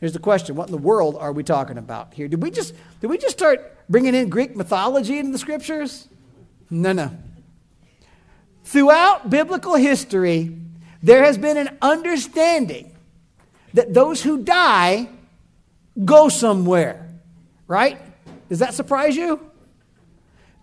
Here's 0.00 0.12
the 0.12 0.18
question 0.18 0.56
What 0.56 0.68
in 0.68 0.72
the 0.72 0.78
world 0.78 1.16
are 1.16 1.32
we 1.32 1.42
talking 1.42 1.78
about 1.78 2.14
here? 2.14 2.28
Did 2.28 2.42
we 2.42 2.50
just, 2.50 2.74
did 3.00 3.08
we 3.08 3.18
just 3.18 3.36
start 3.36 3.76
bringing 3.88 4.14
in 4.14 4.28
Greek 4.28 4.56
mythology 4.56 5.18
into 5.18 5.32
the 5.32 5.38
scriptures? 5.38 6.08
No, 6.70 6.92
no. 6.92 7.16
Throughout 8.64 9.30
biblical 9.30 9.76
history, 9.76 10.56
there 11.02 11.24
has 11.24 11.38
been 11.38 11.56
an 11.56 11.78
understanding 11.80 12.96
that 13.74 13.94
those 13.94 14.22
who 14.22 14.42
die 14.42 15.08
go 16.04 16.28
somewhere, 16.28 17.08
right? 17.68 17.98
Does 18.48 18.58
that 18.58 18.74
surprise 18.74 19.16
you? 19.16 19.40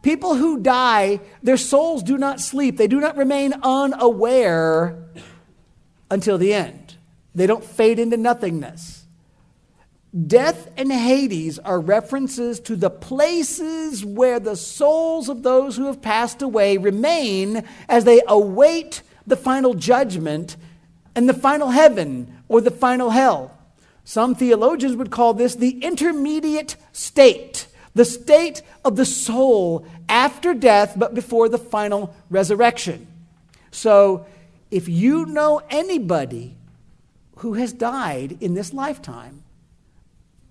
People 0.02 0.36
who 0.36 0.60
die, 0.60 1.22
their 1.42 1.56
souls 1.56 2.04
do 2.04 2.18
not 2.18 2.42
sleep. 2.42 2.76
They 2.76 2.88
do 2.88 3.00
not 3.00 3.16
remain 3.16 3.54
unaware 3.64 5.02
until 6.12 6.38
the 6.38 6.54
end. 6.54 6.96
They 7.34 7.48
don't 7.48 7.64
fade 7.64 8.00
into 8.00 8.18
nothingness. 8.18 9.03
Death 10.14 10.70
and 10.78 10.92
Hades 10.92 11.58
are 11.58 11.80
references 11.80 12.60
to 12.62 12.76
the 12.76 12.92
places 12.92 14.06
where 14.06 14.40
the 14.40 14.56
souls 14.56 15.28
of 15.28 15.42
those 15.42 15.76
who 15.76 15.88
have 15.88 16.04
passed 16.04 16.44
away 16.44 16.78
remain 16.78 17.64
as 17.90 18.04
they 18.04 18.22
await 18.28 19.02
the 19.26 19.36
final 19.36 19.74
judgment 19.74 20.56
and 21.16 21.28
the 21.28 21.34
final 21.34 21.72
heaven 21.72 22.44
or 22.48 22.62
the 22.62 22.70
final 22.70 23.10
hell. 23.10 23.58
Some 24.04 24.36
theologians 24.36 24.96
would 24.96 25.10
call 25.10 25.34
this 25.34 25.56
the 25.56 25.80
intermediate 25.84 26.76
state, 26.92 27.66
the 27.96 28.06
state 28.06 28.62
of 28.86 28.98
the 28.98 29.06
soul 29.06 29.84
after 30.08 30.54
death 30.54 30.94
but 30.96 31.16
before 31.16 31.50
the 31.50 31.58
final 31.58 32.14
resurrection. 32.30 33.08
So, 33.72 34.28
if 34.70 34.88
you 34.88 35.26
know 35.26 35.62
anybody 35.70 36.56
who 37.38 37.54
has 37.54 37.74
died 37.74 38.38
in 38.42 38.54
this 38.54 38.74
lifetime, 38.74 39.43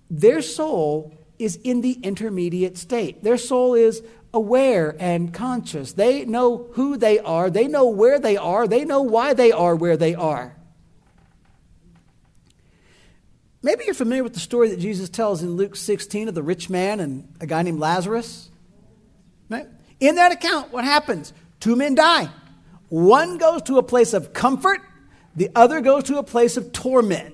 their 0.09 0.41
soul 0.41 1.13
is 1.39 1.57
in 1.63 1.81
the 1.81 1.93
intermediate 2.03 2.77
state. 2.77 3.23
Their 3.23 3.37
soul 3.37 3.73
is 3.73 4.01
aware 4.33 4.95
and 4.99 5.33
conscious. 5.33 5.93
They 5.93 6.25
know 6.25 6.69
who 6.73 6.97
they 6.97 7.19
are, 7.19 7.49
they 7.49 7.67
know 7.67 7.87
where 7.87 8.19
they 8.19 8.37
are, 8.37 8.67
they 8.67 8.85
know 8.85 9.01
why 9.01 9.33
they 9.33 9.51
are 9.51 9.75
where 9.75 9.97
they 9.97 10.15
are. 10.15 10.55
Maybe 13.61 13.85
you're 13.85 13.93
familiar 13.93 14.23
with 14.23 14.33
the 14.33 14.41
story 14.41 14.69
that 14.69 14.79
Jesus 14.79 15.07
tells 15.09 15.41
in 15.41 15.55
Luke 15.55 15.77
16 15.77 16.27
of 16.27 16.35
the 16.35 16.43
rich 16.43 16.69
man 16.69 16.99
and 16.99 17.33
a 17.39 17.47
guy 17.47 17.61
named 17.61 17.79
Lazarus. 17.79 18.49
Right? 19.49 19.67
In 20.01 20.15
that 20.15 20.33
account, 20.33 20.73
what 20.73 20.83
happens? 20.83 21.31
Two 21.61 21.77
men 21.77 21.95
die. 21.95 22.29
One 22.89 23.37
goes 23.37 23.61
to 23.63 23.77
a 23.77 23.83
place 23.83 24.13
of 24.13 24.33
comfort, 24.33 24.81
the 25.35 25.49
other 25.55 25.79
goes 25.79 26.03
to 26.05 26.17
a 26.17 26.23
place 26.23 26.57
of 26.57 26.73
torment. 26.73 27.32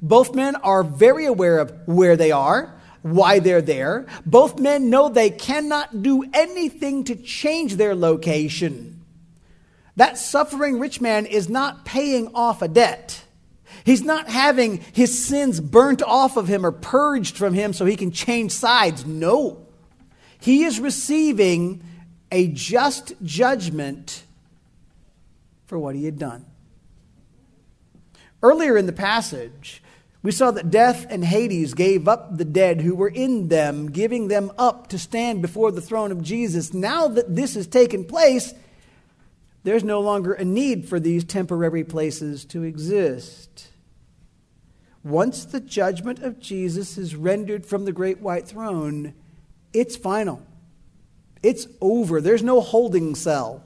Both 0.00 0.34
men 0.34 0.56
are 0.56 0.82
very 0.82 1.26
aware 1.26 1.58
of 1.58 1.72
where 1.86 2.16
they 2.16 2.30
are, 2.30 2.74
why 3.02 3.38
they're 3.38 3.62
there. 3.62 4.06
Both 4.24 4.58
men 4.58 4.90
know 4.90 5.08
they 5.08 5.30
cannot 5.30 6.02
do 6.02 6.24
anything 6.32 7.04
to 7.04 7.16
change 7.16 7.76
their 7.76 7.94
location. 7.94 9.04
That 9.96 10.18
suffering 10.18 10.78
rich 10.78 11.00
man 11.00 11.26
is 11.26 11.48
not 11.48 11.84
paying 11.84 12.30
off 12.34 12.62
a 12.62 12.68
debt. 12.68 13.24
He's 13.84 14.02
not 14.02 14.28
having 14.28 14.78
his 14.92 15.26
sins 15.26 15.60
burnt 15.60 16.02
off 16.02 16.36
of 16.36 16.46
him 16.46 16.64
or 16.64 16.72
purged 16.72 17.36
from 17.36 17.54
him 17.54 17.72
so 17.72 17.84
he 17.84 17.96
can 17.96 18.12
change 18.12 18.52
sides. 18.52 19.04
No. 19.04 19.66
He 20.40 20.64
is 20.64 20.78
receiving 20.78 21.82
a 22.30 22.48
just 22.48 23.14
judgment 23.24 24.22
for 25.66 25.78
what 25.78 25.94
he 25.94 26.04
had 26.04 26.18
done. 26.18 26.46
Earlier 28.42 28.76
in 28.76 28.86
the 28.86 28.92
passage, 28.92 29.82
we 30.22 30.32
saw 30.32 30.50
that 30.50 30.70
death 30.70 31.06
and 31.08 31.24
Hades 31.24 31.74
gave 31.74 32.08
up 32.08 32.36
the 32.36 32.44
dead 32.44 32.80
who 32.80 32.94
were 32.94 33.08
in 33.08 33.48
them, 33.48 33.90
giving 33.90 34.28
them 34.28 34.50
up 34.58 34.88
to 34.88 34.98
stand 34.98 35.42
before 35.42 35.70
the 35.70 35.80
throne 35.80 36.10
of 36.10 36.22
Jesus. 36.22 36.74
Now 36.74 37.06
that 37.08 37.36
this 37.36 37.54
has 37.54 37.68
taken 37.68 38.04
place, 38.04 38.52
there's 39.62 39.84
no 39.84 40.00
longer 40.00 40.32
a 40.32 40.44
need 40.44 40.88
for 40.88 40.98
these 40.98 41.24
temporary 41.24 41.84
places 41.84 42.44
to 42.46 42.64
exist. 42.64 43.68
Once 45.04 45.44
the 45.44 45.60
judgment 45.60 46.18
of 46.18 46.40
Jesus 46.40 46.98
is 46.98 47.14
rendered 47.14 47.64
from 47.64 47.84
the 47.84 47.92
great 47.92 48.20
white 48.20 48.48
throne, 48.48 49.14
it's 49.72 49.96
final. 49.96 50.42
It's 51.42 51.68
over. 51.80 52.20
There's 52.20 52.42
no 52.42 52.60
holding 52.60 53.14
cell. 53.14 53.62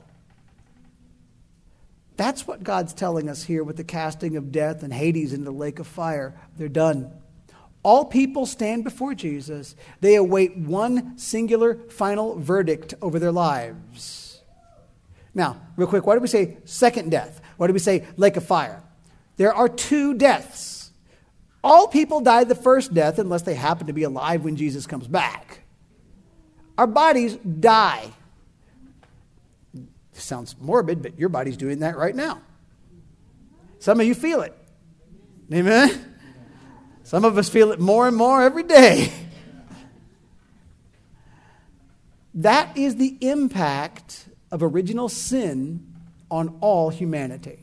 That's 2.15 2.47
what 2.47 2.63
God's 2.63 2.93
telling 2.93 3.29
us 3.29 3.43
here 3.43 3.63
with 3.63 3.77
the 3.77 3.83
casting 3.83 4.37
of 4.37 4.51
death 4.51 4.83
and 4.83 4.93
Hades 4.93 5.33
into 5.33 5.45
the 5.45 5.51
lake 5.51 5.79
of 5.79 5.87
fire. 5.87 6.35
They're 6.57 6.69
done. 6.69 7.11
All 7.81 8.05
people 8.05 8.45
stand 8.45 8.83
before 8.83 9.13
Jesus. 9.13 9.75
They 9.99 10.15
await 10.15 10.55
one 10.55 11.17
singular 11.17 11.75
final 11.89 12.39
verdict 12.39 12.93
over 13.01 13.19
their 13.19 13.31
lives. 13.31 14.41
Now, 15.33 15.59
real 15.75 15.87
quick, 15.87 16.05
why 16.05 16.15
do 16.15 16.21
we 16.21 16.27
say 16.27 16.57
second 16.65 17.09
death? 17.09 17.41
Why 17.57 17.67
do 17.67 17.73
we 17.73 17.79
say 17.79 18.05
lake 18.15 18.37
of 18.37 18.45
fire? 18.45 18.83
There 19.37 19.53
are 19.53 19.67
two 19.67 20.13
deaths. 20.13 20.91
All 21.63 21.87
people 21.87 22.21
die 22.21 22.43
the 22.43 22.55
first 22.55 22.93
death 22.93 23.19
unless 23.19 23.41
they 23.41 23.55
happen 23.55 23.87
to 23.87 23.93
be 23.93 24.03
alive 24.03 24.43
when 24.43 24.55
Jesus 24.55 24.85
comes 24.85 25.07
back. 25.07 25.61
Our 26.77 26.87
bodies 26.87 27.35
die. 27.37 28.11
Sounds 30.21 30.55
morbid, 30.59 31.01
but 31.01 31.17
your 31.17 31.29
body's 31.29 31.57
doing 31.57 31.79
that 31.79 31.97
right 31.97 32.15
now. 32.15 32.41
Some 33.79 33.99
of 33.99 34.05
you 34.05 34.15
feel 34.15 34.41
it. 34.41 34.57
Amen? 35.53 36.15
Some 37.03 37.25
of 37.25 37.37
us 37.37 37.49
feel 37.49 37.71
it 37.71 37.79
more 37.79 38.07
and 38.07 38.15
more 38.15 38.41
every 38.41 38.63
day. 38.63 39.11
That 42.35 42.77
is 42.77 42.95
the 42.95 43.17
impact 43.21 44.27
of 44.51 44.63
original 44.63 45.09
sin 45.09 45.93
on 46.31 46.57
all 46.61 46.89
humanity. 46.89 47.59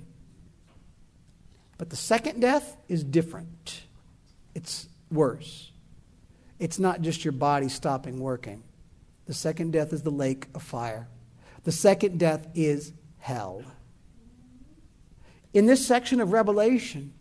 But 1.78 1.90
the 1.90 1.96
second 1.96 2.40
death 2.40 2.76
is 2.88 3.02
different 3.02 3.82
it's 4.54 4.88
worse. 5.10 5.70
It's 6.58 6.78
not 6.78 7.00
just 7.00 7.24
your 7.24 7.32
body 7.32 7.68
stopping 7.68 8.20
working. 8.20 8.62
The 9.26 9.34
second 9.34 9.72
death 9.72 9.92
is 9.92 10.02
the 10.02 10.10
lake 10.10 10.48
of 10.54 10.62
fire. 10.62 11.08
The 11.64 11.72
second 11.72 12.18
death 12.18 12.46
is 12.54 12.92
hell. 13.18 13.62
In 15.52 15.66
this 15.66 15.84
section 15.84 16.20
of 16.20 16.32
Revelation, 16.32 17.12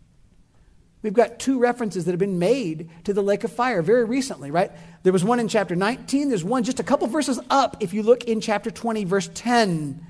we've 1.01 1.13
got 1.13 1.39
two 1.39 1.59
references 1.59 2.05
that 2.05 2.11
have 2.11 2.19
been 2.19 2.39
made 2.39 2.89
to 3.05 3.13
the 3.13 3.23
lake 3.23 3.43
of 3.43 3.51
fire 3.51 3.81
very 3.81 4.05
recently, 4.05 4.51
right? 4.51 4.71
There 5.03 5.13
was 5.13 5.23
one 5.23 5.39
in 5.39 5.47
chapter 5.47 5.75
19, 5.75 6.29
there's 6.29 6.43
one 6.43 6.63
just 6.63 6.79
a 6.79 6.83
couple 6.83 7.07
verses 7.07 7.39
up 7.49 7.77
if 7.79 7.93
you 7.93 8.03
look 8.03 8.25
in 8.25 8.41
chapter 8.41 8.69
20 8.69 9.03
verse 9.05 9.29
10 9.33 10.05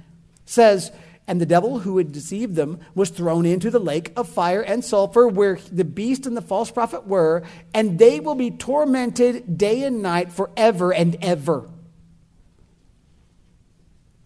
says 0.45 0.91
and 1.29 1.39
the 1.39 1.45
devil 1.45 1.77
who 1.77 1.99
had 1.99 2.11
deceived 2.11 2.55
them 2.55 2.79
was 2.95 3.11
thrown 3.11 3.45
into 3.45 3.69
the 3.69 3.79
lake 3.79 4.11
of 4.15 4.27
fire 4.27 4.61
and 4.61 4.83
sulfur 4.83 5.27
where 5.27 5.59
the 5.71 5.85
beast 5.85 6.25
and 6.25 6.35
the 6.35 6.41
false 6.41 6.71
prophet 6.71 7.05
were, 7.05 7.43
and 7.71 7.99
they 7.99 8.19
will 8.19 8.33
be 8.33 8.49
tormented 8.49 9.55
day 9.55 9.83
and 9.83 10.01
night 10.01 10.31
forever 10.31 10.91
and 10.91 11.15
ever. 11.21 11.69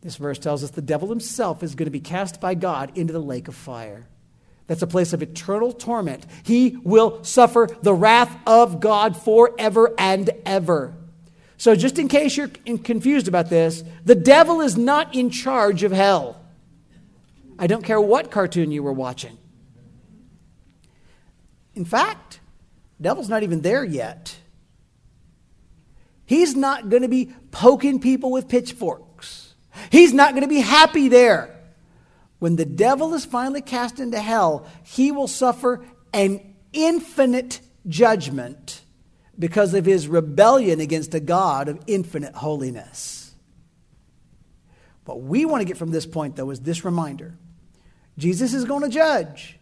This 0.03 0.17
verse 0.17 0.37
tells 0.37 0.63
us 0.63 0.71
the 0.71 0.81
devil 0.81 1.07
himself 1.07 1.63
is 1.63 1.75
going 1.75 1.85
to 1.85 1.91
be 1.91 2.01
cast 2.01 2.41
by 2.41 2.55
God 2.55 2.97
into 2.97 3.13
the 3.13 3.19
lake 3.19 3.47
of 3.47 3.55
fire. 3.55 4.05
That's 4.67 4.81
a 4.81 4.87
place 4.87 5.13
of 5.13 5.21
eternal 5.21 5.71
torment. 5.71 6.25
He 6.43 6.77
will 6.83 7.23
suffer 7.23 7.69
the 7.81 7.93
wrath 7.93 8.35
of 8.45 8.81
God 8.81 9.15
forever 9.15 9.93
and 9.97 10.29
ever. 10.45 10.93
So, 11.57 11.75
just 11.75 11.97
in 11.97 12.09
case 12.09 12.35
you're 12.35 12.49
confused 12.49 13.29
about 13.29 13.49
this, 13.49 13.83
the 14.03 14.15
devil 14.15 14.59
is 14.59 14.77
not 14.77 15.15
in 15.15 15.29
charge 15.29 15.83
of 15.83 15.93
hell. 15.93 16.41
I 17.57 17.67
don't 17.67 17.83
care 17.83 18.01
what 18.01 18.31
cartoon 18.31 18.71
you 18.71 18.83
were 18.83 18.91
watching. 18.91 19.37
In 21.75 21.85
fact, 21.85 22.41
the 22.97 23.03
devil's 23.03 23.29
not 23.29 23.43
even 23.43 23.61
there 23.61 23.85
yet. 23.85 24.35
He's 26.25 26.55
not 26.55 26.89
going 26.89 27.03
to 27.03 27.07
be 27.07 27.31
poking 27.51 27.99
people 27.99 28.31
with 28.31 28.49
pitchforks. 28.49 29.12
He's 29.91 30.13
not 30.13 30.31
going 30.31 30.43
to 30.43 30.49
be 30.49 30.59
happy 30.59 31.07
there. 31.07 31.49
When 32.39 32.55
the 32.55 32.65
devil 32.65 33.13
is 33.13 33.25
finally 33.25 33.61
cast 33.61 33.99
into 33.99 34.19
hell, 34.19 34.67
he 34.83 35.11
will 35.11 35.27
suffer 35.27 35.85
an 36.13 36.55
infinite 36.73 37.61
judgment 37.87 38.81
because 39.37 39.73
of 39.73 39.85
his 39.85 40.07
rebellion 40.07 40.79
against 40.79 41.13
a 41.13 41.19
God 41.19 41.69
of 41.69 41.79
infinite 41.87 42.35
holiness. 42.35 43.33
What 45.05 45.21
we 45.21 45.45
want 45.45 45.61
to 45.61 45.65
get 45.65 45.77
from 45.77 45.91
this 45.91 46.05
point, 46.05 46.35
though, 46.35 46.49
is 46.49 46.59
this 46.59 46.85
reminder 46.85 47.35
Jesus 48.17 48.53
is 48.53 48.65
going 48.65 48.83
to 48.83 48.89
judge, 48.89 49.57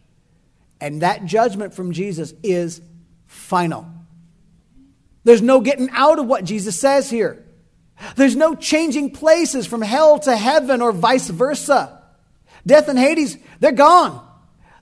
and 0.79 1.01
that 1.01 1.25
judgment 1.25 1.73
from 1.73 1.91
Jesus 1.91 2.33
is 2.43 2.81
final. 3.27 3.87
There's 5.23 5.41
no 5.41 5.61
getting 5.61 5.89
out 5.91 6.19
of 6.19 6.25
what 6.25 6.43
Jesus 6.43 6.79
says 6.79 7.09
here. 7.09 7.45
There's 8.15 8.35
no 8.35 8.55
changing 8.55 9.11
places 9.11 9.67
from 9.67 9.81
hell 9.81 10.19
to 10.19 10.35
heaven 10.35 10.81
or 10.81 10.91
vice 10.91 11.29
versa. 11.29 12.01
Death 12.65 12.87
and 12.87 12.97
Hades, 12.97 13.37
they're 13.59 13.71
gone. 13.71 14.27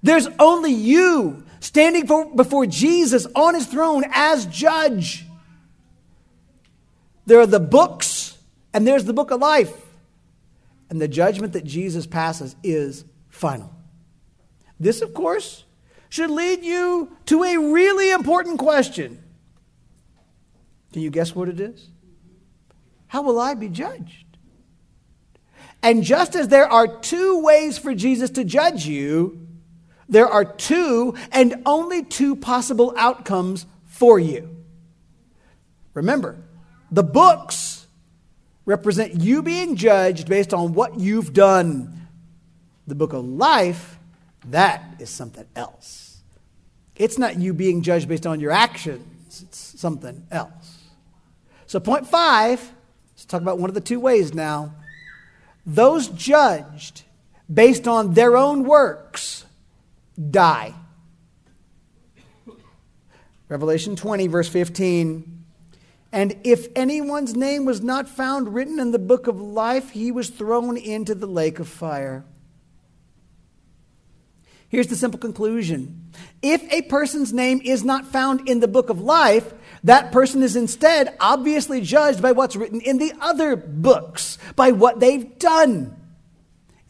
There's 0.02 0.28
only 0.40 0.72
you 0.72 1.44
standing 1.60 2.08
for, 2.08 2.34
before 2.34 2.66
Jesus 2.66 3.28
on 3.36 3.56
his 3.56 3.68
throne 3.68 4.04
as 4.12 4.46
judge. 4.46 5.26
There 7.26 7.40
are 7.40 7.48
the 7.48 7.60
books, 7.60 8.38
and 8.74 8.88
there's 8.88 9.06
the 9.06 9.14
book 9.14 9.32
of 9.32 9.40
life. 9.40 9.74
And 10.90 11.00
the 11.00 11.08
judgment 11.08 11.54
that 11.54 11.64
Jesus 11.64 12.08
passes 12.08 12.56
is 12.64 13.06
final. 13.30 13.72
This, 14.80 15.02
of 15.02 15.14
course, 15.14 15.66
should 16.10 16.32
lead 16.32 16.64
you 16.64 17.16
to 17.28 17.44
a 17.44 17.58
really 17.58 18.10
important 18.12 18.58
question. 18.58 19.22
Can 20.92 21.04
you 21.04 21.12
guess 21.12 21.36
what 21.36 21.50
it 21.50 21.60
is? 21.60 21.90
How 23.10 23.24
will 23.24 23.40
I 23.40 23.56
be 23.56 23.70
judged? 23.70 24.26
And 25.82 26.04
just 26.04 26.36
as 26.36 26.48
there 26.50 26.72
are 26.72 27.00
two 27.00 27.42
ways 27.42 27.78
for 27.78 27.96
Jesus 27.96 28.30
to 28.32 28.44
judge 28.44 28.86
you, 28.86 29.48
there 30.08 30.28
are 30.28 30.46
two 30.46 31.16
and 31.32 31.62
only 31.66 32.04
two 32.04 32.36
possible 32.36 32.94
outcomes 32.96 33.66
for 33.86 34.20
you. 34.20 34.56
Remember, 35.96 36.38
the 36.92 37.04
books 37.04 37.88
represent 38.66 39.16
you 39.16 39.42
being 39.42 39.76
judged 39.76 40.30
based 40.30 40.54
on 40.54 40.74
what 40.74 41.00
you've 41.00 41.34
done. 41.34 42.08
The 42.86 42.96
book 42.96 43.14
of 43.14 43.26
life, 43.26 43.98
that 44.50 44.84
is 45.00 45.10
something 45.10 45.46
else. 45.56 46.22
It's 46.96 47.18
not 47.18 47.40
you 47.40 47.56
being 47.56 47.82
judged 47.82 48.08
based 48.08 48.28
on 48.28 48.40
your 48.40 48.52
actions, 48.52 49.42
it's 49.42 49.80
something 49.80 50.28
else. 50.30 50.78
So, 51.66 51.80
point 51.80 52.06
five, 52.06 52.72
talk 53.30 53.42
about 53.42 53.60
one 53.60 53.70
of 53.70 53.74
the 53.74 53.82
two 53.82 54.00
ways 54.00 54.34
now. 54.34 54.74
Those 55.66 56.08
judged 56.08 57.04
based 57.52 57.88
on 57.88 58.14
their 58.14 58.36
own 58.36 58.64
works 58.64 59.46
die. 60.30 60.74
Revelation 63.48 63.96
20, 63.96 64.28
verse 64.28 64.50
15. 64.50 65.44
And 66.12 66.38
if 66.44 66.68
anyone's 66.76 67.36
name 67.36 67.66
was 67.66 67.82
not 67.82 68.08
found 68.08 68.54
written 68.54 68.80
in 68.80 68.92
the 68.92 69.00
book 69.00 69.28
of 69.28 69.40
life, 69.40 69.92
he 69.92 70.12
was 70.12 70.30
thrown 70.30 70.76
into 70.78 71.14
the 71.14 71.28
lake 71.28 71.60
of 71.60 71.68
fire. 71.68 72.26
Here's 74.70 74.88
the 74.88 74.96
simple 74.96 75.20
conclusion 75.20 76.12
if 76.42 76.62
a 76.72 76.84
person's 76.84 77.34
name 77.34 77.62
is 77.64 77.84
not 77.84 78.06
found 78.06 78.48
in 78.48 78.60
the 78.60 78.68
book 78.68 78.90
of 78.90 79.02
life, 79.02 79.54
that 79.84 80.12
person 80.12 80.44
is 80.44 80.56
instead 80.56 81.16
obviously 81.20 81.82
judged 81.82 82.22
by 82.22 82.32
what's 82.32 82.56
written 82.56 82.82
in 82.82 82.98
the 82.98 83.14
other 83.20 83.56
books, 83.56 84.38
by 84.56 84.72
what 84.72 85.00
they've 85.00 85.38
done. 85.40 85.96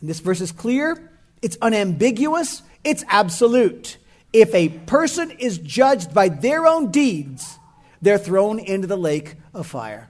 And 0.01 0.09
this 0.09 0.19
verse 0.19 0.41
is 0.41 0.51
clear, 0.51 1.11
it's 1.41 1.57
unambiguous, 1.61 2.61
it's 2.83 3.03
absolute. 3.07 3.97
If 4.31 4.53
a 4.53 4.69
person 4.69 5.31
is 5.31 5.57
judged 5.57 6.13
by 6.13 6.29
their 6.29 6.67
own 6.67 6.91
deeds, 6.91 7.57
they're 8.01 8.17
thrown 8.17 8.59
into 8.59 8.87
the 8.87 8.97
lake 8.97 9.35
of 9.53 9.67
fire. 9.67 10.09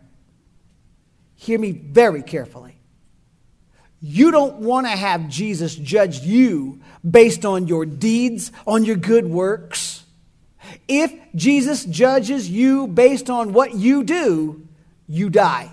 Hear 1.36 1.58
me 1.58 1.72
very 1.72 2.22
carefully. 2.22 2.76
You 4.02 4.32
don't 4.32 4.58
want 4.58 4.88
to 4.88 4.92
have 4.92 5.28
Jesus 5.30 5.76
judge 5.76 6.20
you 6.20 6.82
based 7.10 7.46
on 7.46 7.68
your 7.68 7.86
deeds, 7.86 8.52
on 8.66 8.86
your 8.86 8.96
good 8.96 9.26
works. 9.26 10.04
If 10.88 11.14
Jesus 11.36 11.86
judges 11.86 12.50
you 12.50 12.88
based 12.88 13.30
on 13.30 13.54
what 13.54 13.74
you 13.76 14.04
do, 14.04 14.68
you 15.08 15.30
die. 15.30 15.72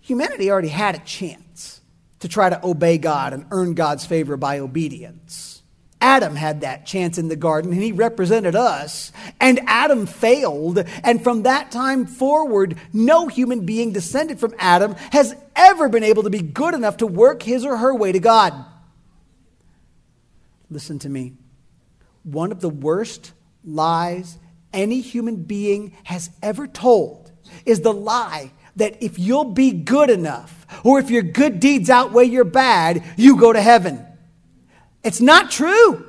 Humanity 0.00 0.50
already 0.50 0.68
had 0.68 0.96
a 0.96 1.00
chance 1.00 1.80
to 2.20 2.28
try 2.28 2.50
to 2.50 2.66
obey 2.66 2.98
God 2.98 3.32
and 3.32 3.46
earn 3.50 3.74
God's 3.74 4.04
favor 4.04 4.36
by 4.36 4.58
obedience. 4.58 5.62
Adam 6.00 6.34
had 6.34 6.62
that 6.62 6.86
chance 6.86 7.18
in 7.18 7.28
the 7.28 7.36
garden 7.36 7.72
and 7.72 7.82
he 7.82 7.92
represented 7.92 8.56
us. 8.56 9.12
And 9.38 9.60
Adam 9.66 10.06
failed. 10.06 10.78
And 11.04 11.22
from 11.22 11.42
that 11.42 11.70
time 11.70 12.06
forward, 12.06 12.76
no 12.92 13.28
human 13.28 13.66
being 13.66 13.92
descended 13.92 14.40
from 14.40 14.54
Adam 14.58 14.94
has 15.12 15.34
ever 15.54 15.88
been 15.88 16.04
able 16.04 16.22
to 16.22 16.30
be 16.30 16.40
good 16.40 16.74
enough 16.74 16.98
to 16.98 17.06
work 17.06 17.42
his 17.42 17.64
or 17.64 17.76
her 17.76 17.94
way 17.94 18.12
to 18.12 18.20
God. 18.20 18.64
Listen 20.70 20.98
to 21.00 21.08
me. 21.08 21.34
One 22.22 22.52
of 22.52 22.60
the 22.60 22.68
worst 22.68 23.32
lies 23.64 24.38
any 24.72 25.00
human 25.00 25.42
being 25.42 25.96
has 26.04 26.30
ever 26.42 26.66
told 26.66 27.32
is 27.66 27.80
the 27.80 27.92
lie 27.92 28.52
that 28.76 29.02
if 29.02 29.18
you'll 29.18 29.52
be 29.52 29.72
good 29.72 30.10
enough 30.10 30.66
or 30.84 31.00
if 31.00 31.10
your 31.10 31.22
good 31.22 31.60
deeds 31.60 31.90
outweigh 31.90 32.26
your 32.26 32.44
bad, 32.44 33.02
you 33.16 33.36
go 33.36 33.52
to 33.52 33.60
heaven. 33.60 34.06
It's 35.02 35.20
not 35.20 35.50
true. 35.50 36.06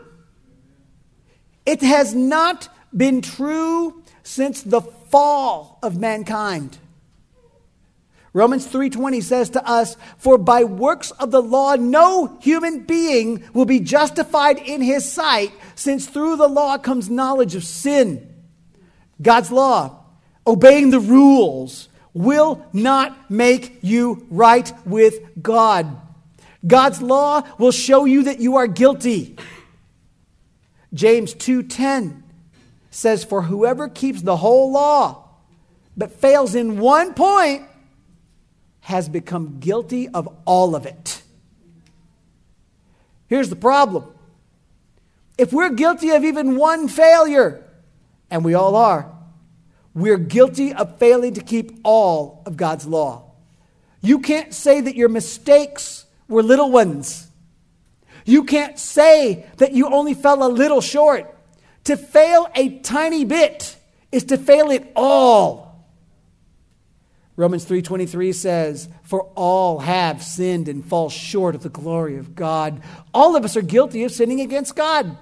It 1.65 1.82
has 1.82 2.13
not 2.13 2.69
been 2.95 3.21
true 3.21 4.04
since 4.24 4.62
the 4.62 4.82
fall 4.82 5.80
of 5.82 5.97
mankind. 5.97 6.78
Romans 8.34 8.65
3:20 8.65 9.20
says 9.20 9.50
to 9.50 9.67
us, 9.67 9.98
"For 10.17 10.38
by 10.38 10.63
works 10.63 11.12
of 11.12 11.32
the 11.32 11.41
law 11.41 11.76
no 11.76 12.38
human 12.39 12.80
being 12.80 13.44
will 13.54 13.65
be 13.65 13.80
justified 13.80 14.58
in 14.58 14.82
his 14.82 15.12
sight, 15.12 15.52
since 15.76 16.06
through 16.06 16.38
the 16.38 16.48
law 16.48 16.78
comes 16.78 17.10
knowledge 17.10 17.56
of 17.56 17.65
sin." 17.65 18.26
God's 19.22 19.52
law, 19.52 19.98
obeying 20.48 20.91
the 20.91 21.00
rules, 21.00 21.89
will 22.13 22.62
not 22.72 23.30
make 23.30 23.80
you 23.82 24.26
right 24.30 24.72
with 24.86 25.20
God. 25.41 25.88
God's 26.65 27.02
law 27.02 27.44
will 27.58 27.72
show 27.72 28.06
you 28.06 28.24
that 28.24 28.39
you 28.39 28.56
are 28.56 28.67
guilty. 28.67 29.36
James 30.94 31.34
2:10 31.34 32.24
says 32.91 33.24
for 33.24 33.44
whoever 33.44 33.88
keeps 33.88 34.22
the 34.22 34.38
whole 34.38 34.72
law 34.72 35.24
but 35.98 36.12
fails 36.12 36.56
in 36.56 36.80
one 36.80 37.13
point 37.13 37.63
has 38.82 39.08
become 39.08 39.60
guilty 39.60 40.10
of 40.10 40.28
all 40.46 40.76
of 40.76 40.86
it. 40.86 41.22
Here's 43.28 43.50
the 43.50 43.56
problem. 43.56 44.06
If 45.38 45.54
we're 45.54 45.70
guilty 45.70 46.10
of 46.10 46.24
even 46.24 46.58
one 46.58 46.88
failure, 46.88 47.63
and 48.30 48.44
we 48.44 48.54
all 48.54 48.76
are, 48.76 49.12
we're 49.94 50.17
guilty 50.17 50.74
of 50.74 50.98
failing 51.00 51.34
to 51.36 51.41
keep 51.41 51.80
all 51.84 52.44
of 52.46 52.58
God's 52.58 52.86
law. 52.86 53.32
You 54.02 54.20
can't 54.20 54.54
say 54.54 54.82
that 54.82 54.96
your 54.96 55.10
mistakes 55.10 56.06
were 56.28 56.44
little 56.44 56.72
ones. 56.72 57.28
You 58.26 58.44
can't 58.44 58.80
say 58.80 59.46
that 59.58 59.74
you 59.74 59.88
only 59.88 60.13
fell 60.13 60.46
a 60.46 60.50
little 60.50 60.82
short. 60.82 61.36
To 61.86 61.98
fail 61.98 62.48
a 62.56 62.80
tiny 62.80 63.26
bit 63.26 63.76
is 64.12 64.26
to 64.26 64.38
fail 64.38 64.72
it 64.72 64.91
all. 64.96 65.70
Romans 67.36 67.63
3:23 67.63 68.34
says, 68.34 68.89
"For 69.04 69.24
all 69.36 69.80
have 69.80 70.22
sinned 70.22 70.67
and 70.67 70.86
fall 70.86 71.10
short 71.10 71.56
of 71.56 71.63
the 71.63 71.70
glory 71.70 72.17
of 72.17 72.36
God." 72.36 72.82
All 73.13 73.36
of 73.36 73.46
us 73.46 73.56
are 73.56 73.62
guilty 73.62 74.04
of 74.04 74.12
sinning 74.12 74.41
against 74.41 74.76
God. 74.76 75.17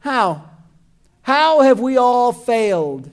How? 0.00 0.44
How 1.22 1.62
have 1.62 1.80
we 1.80 1.96
all 1.96 2.32
failed? 2.32 3.10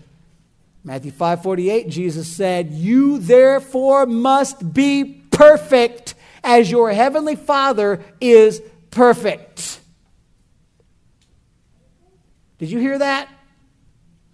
Matthew 0.84 1.12
5:48 1.12 1.90
Jesus 1.90 2.28
said, 2.28 2.72
"You 2.72 3.18
therefore 3.18 4.06
must 4.06 4.74
be 4.74 5.04
perfect 5.32 6.14
as 6.44 6.70
your 6.70 6.92
heavenly 6.92 7.36
Father 7.36 8.04
is 8.20 8.62
perfect." 8.92 9.80
Did 12.60 12.70
you 12.70 12.80
hear 12.80 13.00
that? 13.00 13.30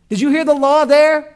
Did 0.09 0.19
you 0.19 0.29
hear 0.29 0.43
the 0.43 0.55
law 0.55 0.85
there? 0.85 1.35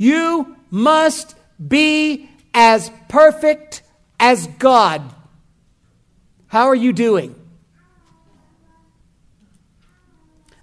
You 0.00 0.56
must 0.70 1.34
be 1.60 2.30
as 2.54 2.90
perfect 3.10 3.82
as 4.18 4.46
God. 4.46 5.02
How 6.46 6.68
are 6.68 6.74
you 6.74 6.94
doing? 6.94 7.34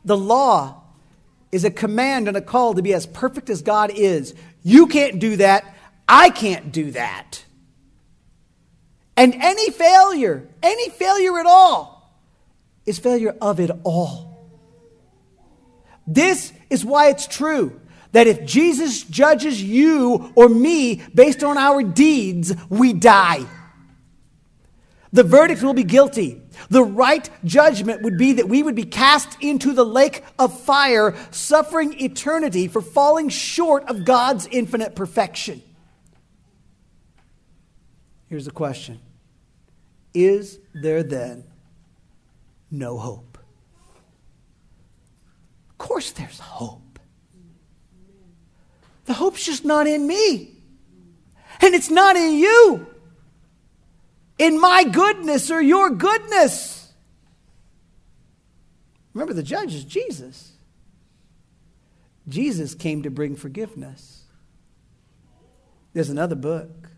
The 0.03 0.17
law 0.17 0.81
is 1.51 1.63
a 1.65 1.69
command 1.69 2.27
and 2.27 2.35
a 2.35 2.41
call 2.41 2.73
to 2.73 2.81
be 2.81 2.95
as 2.95 3.05
perfect 3.05 3.51
as 3.51 3.61
God 3.61 3.91
is. 3.93 4.33
You 4.63 4.87
can't 4.87 5.19
do 5.19 5.35
that. 5.35 5.71
I 6.09 6.31
can't 6.31 6.71
do 6.71 6.89
that. 6.93 7.45
And 9.15 9.35
any 9.35 9.69
failure, 9.69 10.49
any 10.63 10.89
failure 10.89 11.37
at 11.37 11.45
all, 11.45 12.11
is 12.87 12.97
failure 12.97 13.35
of 13.39 13.59
it 13.59 13.69
all. 13.83 14.49
This 16.07 16.53
is 16.71 16.83
why 16.83 17.09
it's 17.09 17.27
true 17.27 17.79
that 18.17 18.25
if 18.25 18.43
Jesus 18.45 19.03
judges 19.03 19.61
you 19.61 20.33
or 20.33 20.49
me 20.49 21.03
based 21.13 21.43
on 21.43 21.55
our 21.55 21.83
deeds, 21.83 22.51
we 22.67 22.91
die. 22.91 23.45
The 25.13 25.21
verdict 25.21 25.61
will 25.61 25.75
be 25.75 25.83
guilty. 25.83 26.41
The 26.71 26.83
right 26.83 27.29
judgment 27.45 28.01
would 28.01 28.17
be 28.17 28.33
that 28.33 28.49
we 28.49 28.63
would 28.63 28.73
be 28.73 28.85
cast 28.85 29.39
into 29.39 29.71
the 29.71 29.85
lake 29.85 30.23
of 30.39 30.59
fire, 30.59 31.15
suffering 31.29 32.01
eternity 32.01 32.67
for 32.67 32.81
falling 32.81 33.29
short 33.29 33.87
of 33.87 34.03
God's 34.03 34.47
infinite 34.47 34.95
perfection. 34.95 35.61
Here's 38.29 38.45
the 38.45 38.51
question 38.51 38.99
Is 40.15 40.57
there 40.73 41.03
then 41.03 41.43
no 42.71 42.97
hope? 42.97 43.37
Of 45.69 45.77
course, 45.77 46.09
there's 46.13 46.39
hope. 46.39 46.86
The 49.07 49.13
hope's 49.13 49.43
just 49.43 49.65
not 49.65 49.87
in 49.87 50.05
me, 50.05 50.55
and 51.61 51.73
it's 51.73 51.89
not 51.89 52.15
in 52.15 52.35
you 52.35 52.87
in 54.37 54.59
my 54.59 54.83
goodness 54.83 55.49
or 55.49 55.61
your 55.61 55.89
goodness. 55.89 56.91
Remember, 59.13 59.33
the 59.33 59.43
judge 59.43 59.73
is 59.73 59.83
Jesus. 59.83 60.51
Jesus 62.27 62.75
came 62.75 63.03
to 63.03 63.09
bring 63.09 63.35
forgiveness. 63.35 64.23
There's 65.93 66.09
another 66.09 66.35
book. 66.35 66.89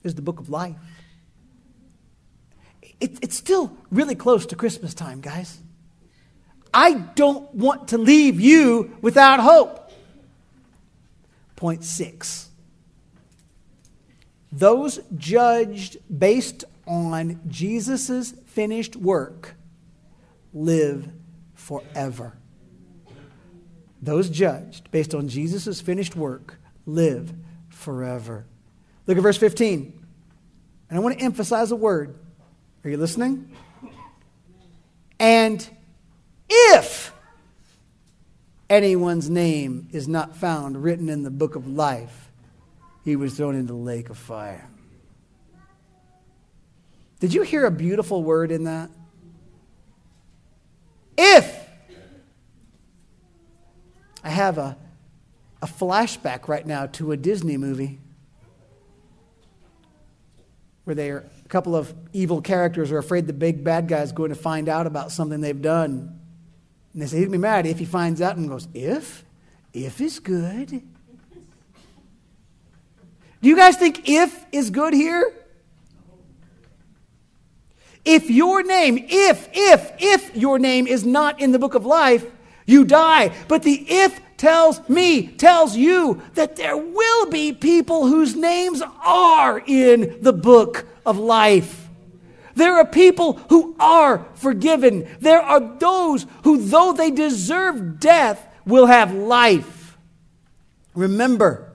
There's 0.00 0.14
the 0.14 0.22
book 0.22 0.40
of 0.40 0.48
life. 0.48 0.76
It, 3.00 3.18
it's 3.20 3.36
still 3.36 3.76
really 3.90 4.14
close 4.14 4.46
to 4.46 4.56
Christmas 4.56 4.94
time, 4.94 5.20
guys. 5.20 5.58
I 6.72 6.94
don't 6.94 7.52
want 7.54 7.88
to 7.88 7.98
leave 7.98 8.40
you 8.40 8.96
without 9.02 9.40
hope. 9.40 9.81
Six. 11.84 12.48
Those 14.50 15.00
judged 15.16 15.96
based 16.16 16.64
on 16.86 17.40
Jesus' 17.48 18.32
finished 18.46 18.96
work 18.96 19.54
live 20.52 21.08
forever. 21.54 22.34
Those 24.02 24.28
judged 24.28 24.90
based 24.90 25.14
on 25.14 25.28
Jesus' 25.28 25.80
finished 25.80 26.16
work 26.16 26.58
live 26.84 27.32
forever. 27.70 28.44
Look 29.06 29.16
at 29.16 29.22
verse 29.22 29.38
15. 29.38 30.04
And 30.90 30.98
I 30.98 31.00
want 31.00 31.18
to 31.18 31.24
emphasize 31.24 31.70
a 31.70 31.76
word. 31.76 32.18
Are 32.84 32.90
you 32.90 32.96
listening? 32.96 33.56
And 35.18 35.66
if 36.48 37.12
anyone's 38.72 39.28
name 39.28 39.86
is 39.92 40.08
not 40.08 40.34
found 40.34 40.82
written 40.82 41.10
in 41.10 41.22
the 41.22 41.30
book 41.30 41.56
of 41.56 41.68
life, 41.68 42.30
he 43.04 43.16
was 43.16 43.34
thrown 43.34 43.54
into 43.54 43.74
the 43.74 43.78
lake 43.78 44.08
of 44.08 44.16
fire. 44.16 44.66
Did 47.20 47.34
you 47.34 47.42
hear 47.42 47.66
a 47.66 47.70
beautiful 47.70 48.22
word 48.24 48.50
in 48.50 48.64
that? 48.64 48.90
If 51.18 51.68
I 54.24 54.30
have 54.30 54.56
a, 54.56 54.78
a 55.60 55.66
flashback 55.66 56.48
right 56.48 56.66
now 56.66 56.86
to 56.86 57.12
a 57.12 57.16
Disney 57.16 57.58
movie 57.58 58.00
where 60.84 60.96
they 60.96 61.10
are, 61.10 61.28
a 61.44 61.48
couple 61.48 61.76
of 61.76 61.92
evil 62.14 62.40
characters 62.40 62.90
are 62.90 62.98
afraid 62.98 63.26
the 63.26 63.34
big 63.34 63.62
bad 63.62 63.86
guy 63.86 64.00
is 64.00 64.12
going 64.12 64.30
to 64.30 64.34
find 64.34 64.68
out 64.68 64.86
about 64.86 65.12
something 65.12 65.42
they've 65.42 65.62
done. 65.62 66.21
And 66.92 67.02
they 67.02 67.06
say, 67.06 67.18
he'd 67.20 67.30
be 67.30 67.38
mad 67.38 67.66
if 67.66 67.78
he 67.78 67.84
finds 67.84 68.20
out 68.20 68.36
and 68.36 68.48
goes, 68.48 68.68
if? 68.74 69.24
If 69.72 70.00
is 70.00 70.18
good. 70.18 70.68
Do 73.40 73.48
you 73.48 73.56
guys 73.56 73.76
think 73.76 74.08
if 74.08 74.46
is 74.52 74.70
good 74.70 74.92
here? 74.92 75.32
If 78.04 78.30
your 78.30 78.62
name, 78.62 78.98
if, 78.98 79.48
if, 79.52 79.92
if 79.98 80.36
your 80.36 80.58
name 80.58 80.86
is 80.86 81.04
not 81.04 81.40
in 81.40 81.52
the 81.52 81.58
book 81.58 81.74
of 81.74 81.86
life, 81.86 82.26
you 82.66 82.84
die. 82.84 83.32
But 83.48 83.62
the 83.62 83.84
if 83.88 84.20
tells 84.36 84.86
me, 84.88 85.28
tells 85.28 85.76
you 85.76 86.20
that 86.34 86.56
there 86.56 86.76
will 86.76 87.30
be 87.30 87.52
people 87.52 88.06
whose 88.06 88.34
names 88.34 88.82
are 89.04 89.62
in 89.66 90.18
the 90.20 90.32
book 90.32 90.86
of 91.06 91.18
life. 91.18 91.81
There 92.54 92.76
are 92.76 92.86
people 92.86 93.34
who 93.48 93.76
are 93.78 94.26
forgiven. 94.34 95.08
There 95.20 95.40
are 95.40 95.60
those 95.60 96.26
who, 96.44 96.58
though 96.58 96.92
they 96.92 97.10
deserve 97.10 98.00
death, 98.00 98.46
will 98.66 98.86
have 98.86 99.14
life. 99.14 99.96
Remember, 100.94 101.72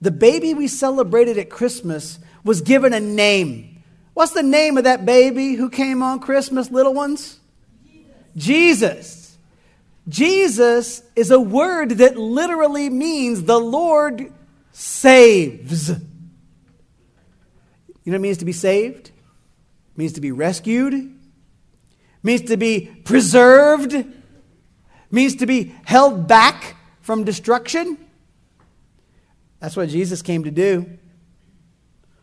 the 0.00 0.10
baby 0.10 0.54
we 0.54 0.68
celebrated 0.68 1.36
at 1.38 1.50
Christmas 1.50 2.18
was 2.44 2.60
given 2.60 2.92
a 2.92 3.00
name. 3.00 3.82
What's 4.14 4.32
the 4.32 4.42
name 4.42 4.78
of 4.78 4.84
that 4.84 5.04
baby 5.04 5.54
who 5.54 5.70
came 5.70 6.02
on 6.02 6.20
Christmas, 6.20 6.70
little 6.70 6.94
ones? 6.94 7.40
Jesus. 8.36 9.38
Jesus 10.08 11.02
is 11.14 11.30
a 11.30 11.40
word 11.40 11.90
that 11.98 12.16
literally 12.16 12.88
means 12.88 13.44
the 13.44 13.60
Lord 13.60 14.32
saves. 14.72 15.90
You 15.90 15.96
know 18.06 18.12
what 18.12 18.16
it 18.16 18.20
means 18.20 18.38
to 18.38 18.44
be 18.44 18.52
saved? 18.52 19.10
Means 20.00 20.14
to 20.14 20.22
be 20.22 20.32
rescued. 20.32 21.14
Means 22.22 22.40
to 22.44 22.56
be 22.56 22.86
preserved. 23.04 23.94
Means 25.10 25.36
to 25.36 25.44
be 25.44 25.74
held 25.84 26.26
back 26.26 26.76
from 27.02 27.24
destruction. 27.24 27.98
That's 29.58 29.76
what 29.76 29.90
Jesus 29.90 30.22
came 30.22 30.44
to 30.44 30.50
do. 30.50 30.86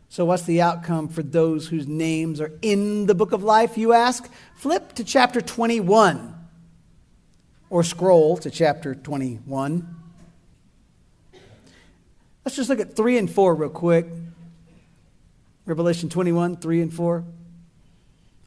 So, 0.09 0.25
what's 0.25 0.41
the 0.41 0.59
outcome 0.59 1.07
for 1.07 1.21
those 1.21 1.67
whose 1.67 1.85
names 1.85 2.41
are 2.41 2.51
in 2.63 3.05
the 3.05 3.13
book 3.13 3.31
of 3.31 3.43
life, 3.43 3.77
you 3.77 3.93
ask? 3.93 4.27
Flip 4.55 4.93
to 4.93 5.03
chapter 5.03 5.39
21, 5.39 6.33
or 7.69 7.83
scroll 7.83 8.37
to 8.37 8.49
chapter 8.49 8.95
21. 8.95 9.95
Let's 12.43 12.55
just 12.55 12.71
look 12.71 12.79
at 12.79 12.95
3 12.95 13.19
and 13.19 13.29
4 13.29 13.53
real 13.53 13.69
quick. 13.69 14.07
Revelation 15.67 16.09
21, 16.09 16.57
3 16.57 16.81
and 16.81 16.91
4. 16.91 17.23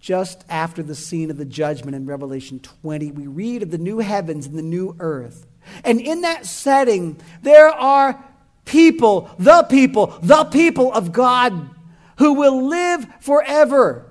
Just 0.00 0.44
after 0.48 0.82
the 0.82 0.94
scene 0.94 1.30
of 1.30 1.36
the 1.36 1.44
judgment 1.44 1.96
in 1.96 2.06
Revelation 2.06 2.60
20, 2.60 3.12
we 3.12 3.26
read 3.26 3.62
of 3.62 3.70
the 3.70 3.78
new 3.78 3.98
heavens 3.98 4.46
and 4.46 4.56
the 4.56 4.62
new 4.62 4.94
earth 5.00 5.48
and 5.84 6.00
in 6.00 6.22
that 6.22 6.46
setting, 6.46 7.18
there 7.42 7.68
are 7.68 8.22
people, 8.64 9.30
the 9.38 9.62
people, 9.64 10.18
the 10.22 10.44
people 10.44 10.92
of 10.92 11.12
God 11.12 11.70
who 12.18 12.34
will 12.34 12.66
live 12.66 13.06
forever 13.20 14.06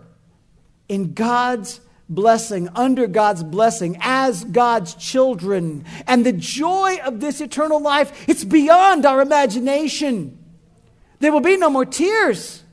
in 0.88 1.14
God's 1.14 1.82
blessing, 2.10 2.70
under 2.74 3.06
God's 3.06 3.44
blessing, 3.44 3.98
as 4.00 4.46
God's 4.46 4.96
children. 4.96 5.84
And 6.08 6.26
the 6.26 6.34
joy 6.34 7.00
of 7.04 7.20
this 7.20 7.42
eternal 7.42 7.82
life, 7.82 8.28
it's 8.30 8.46
beyond 8.46 9.06
our 9.06 9.22
imagination. 9.22 10.38
There 11.20 11.32
will 11.32 11.42
be 11.42 11.58
no 11.58 11.70
more 11.70 11.86
tears. 11.86 12.64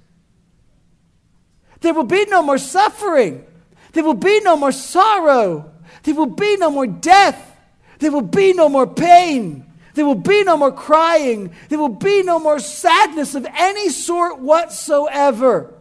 There 1.85 1.93
will 1.93 2.05
be 2.05 2.24
no 2.24 2.43
more 2.43 2.57
suffering. 2.57 3.45
There 3.93 4.03
will 4.03 4.14
be 4.14 4.41
no 4.41 4.57
more 4.57 4.72
sorrow. 4.72 5.70
There 6.03 6.14
will 6.14 6.24
be 6.24 6.57
no 6.57 6.70
more 6.70 6.87
death. 6.87 7.61
There 7.99 8.11
will 8.11 8.22
be 8.22 8.55
no 8.55 8.70
more 8.70 8.87
pain. 8.87 9.70
There 9.93 10.07
will 10.07 10.14
be 10.14 10.45
no 10.45 10.57
more 10.57 10.72
crying. 10.72 11.53
There 11.68 11.78
will 11.78 11.91
be 11.91 12.22
no 12.22 12.39
more 12.39 12.59
sadness 12.59 13.35
of 13.35 13.47
any 13.55 13.91
sort 13.91 14.39
whatsoever. 14.39 15.74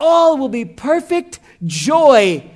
All 0.00 0.38
will 0.38 0.48
be 0.48 0.64
perfect 0.64 1.40
joy 1.62 2.50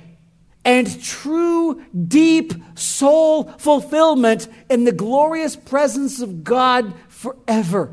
and 0.65 1.03
true, 1.03 1.79
deep 2.07 2.55
soul 2.73 3.43
fulfillment 3.59 4.47
in 4.67 4.85
the 4.85 4.91
glorious 4.91 5.55
presence 5.55 6.21
of 6.21 6.43
God 6.43 6.95
forever. 7.07 7.91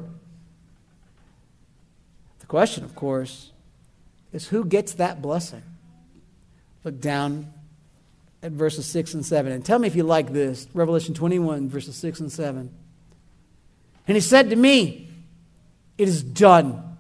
The 2.39 2.47
question, 2.47 2.83
of 2.83 2.95
course, 2.95 3.51
is 4.33 4.49
who 4.49 4.65
gets 4.65 4.95
that 4.95 5.21
blessing? 5.21 5.63
Look 6.85 7.01
down 7.01 7.53
at 8.43 8.53
verses 8.53 8.87
6 8.87 9.15
and 9.15 9.27
7. 9.27 9.53
And 9.53 9.65
tell 9.65 9.79
me 9.79 9.87
if 9.87 9.97
you 9.97 10.03
like 10.03 10.33
this. 10.33 10.67
Revelation 10.73 11.15
21, 11.15 11.69
verses 11.69 11.97
6 11.97 12.21
and 12.21 12.33
7. 12.33 12.73
And 14.07 14.17
he 14.17 14.21
said 14.21 14.51
to 14.51 14.57
me, 14.57 15.09
It 15.99 16.09
is 16.09 16.23
done. 16.23 16.97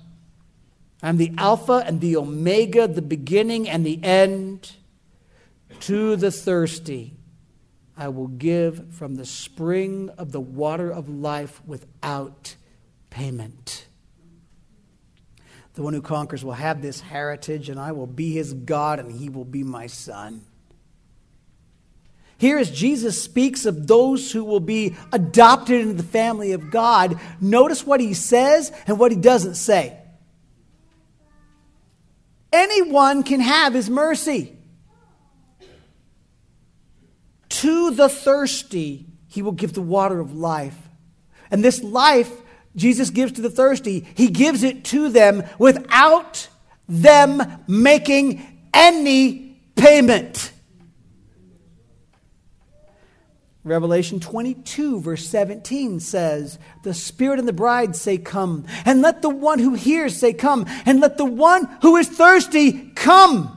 I'm 1.03 1.17
the 1.17 1.33
Alpha 1.39 1.83
and 1.87 2.01
the 2.01 2.17
Omega, 2.17 2.87
the 2.87 3.03
beginning 3.03 3.69
and 3.69 3.87
the 3.87 4.03
end. 4.05 4.73
To 5.81 6.15
the 6.17 6.31
thirsty, 6.31 7.15
I 7.97 8.09
will 8.09 8.29
give 8.29 8.93
from 8.93 9.15
the 9.15 9.25
spring 9.25 10.11
of 10.19 10.33
the 10.33 10.41
water 10.41 10.91
of 10.91 11.09
life 11.09 11.63
without 11.67 12.57
payment. 13.09 13.87
The 15.75 15.83
one 15.83 15.95
who 15.95 16.03
conquers 16.03 16.45
will 16.45 16.53
have 16.53 16.83
this 16.83 17.01
heritage, 17.01 17.69
and 17.69 17.79
I 17.79 17.93
will 17.93 18.07
be 18.07 18.33
his 18.33 18.53
God, 18.53 18.99
and 18.99 19.13
he 19.13 19.29
will 19.29 19.45
be 19.45 19.63
my 19.63 19.87
son. 19.87 20.43
Here, 22.39 22.59
as 22.59 22.71
Jesus 22.71 23.23
speaks 23.23 23.67
of 23.67 23.87
those 23.87 24.33
who 24.33 24.45
will 24.45 24.61
be 24.61 24.97
adopted 25.13 25.83
into 25.83 25.95
the 25.95 26.03
family 26.03 26.53
of 26.53 26.71
God, 26.71 27.21
notice 27.41 27.87
what 27.87 28.01
he 28.01 28.15
says 28.15 28.73
and 28.87 28.99
what 28.99 29.13
he 29.13 29.19
doesn't 29.19 29.57
say. 29.57 29.97
Anyone 32.53 33.23
can 33.23 33.41
have 33.41 33.75
his 33.75 33.91
mercy. 33.91 34.57
To 37.51 37.91
the 37.91 38.09
thirsty, 38.09 39.07
he 39.29 39.43
will 39.43 39.53
give 39.53 39.75
the 39.75 39.83
water 39.83 40.19
of 40.19 40.35
life. 40.35 40.77
And 41.51 41.63
this 41.63 41.83
life 41.83 42.33
Jesus 42.77 43.11
gives 43.11 43.33
to 43.33 43.41
the 43.41 43.51
thirsty, 43.51 44.07
he 44.15 44.29
gives 44.29 44.63
it 44.63 44.85
to 44.87 45.09
them 45.09 45.43
without 45.59 46.49
them 46.89 47.43
making 47.67 48.47
any 48.73 49.61
payment. 49.77 50.53
Revelation 53.63 54.21
22, 54.21 55.01
verse 55.01 55.27
17 55.27 56.01
says, 56.01 56.59
The 56.83 56.95
Spirit 56.95 57.39
and 57.39 57.47
the 57.47 57.53
bride 57.53 57.95
say, 57.95 58.17
Come. 58.17 58.65
And 58.87 59.03
let 59.03 59.21
the 59.21 59.29
one 59.29 59.59
who 59.59 59.75
hears 59.75 60.17
say, 60.17 60.33
Come. 60.33 60.65
And 60.87 61.01
let 61.01 61.19
the 61.19 61.27
one 61.27 61.69
who 61.83 61.97
is 61.97 62.09
thirsty 62.09 62.91
come. 62.95 63.57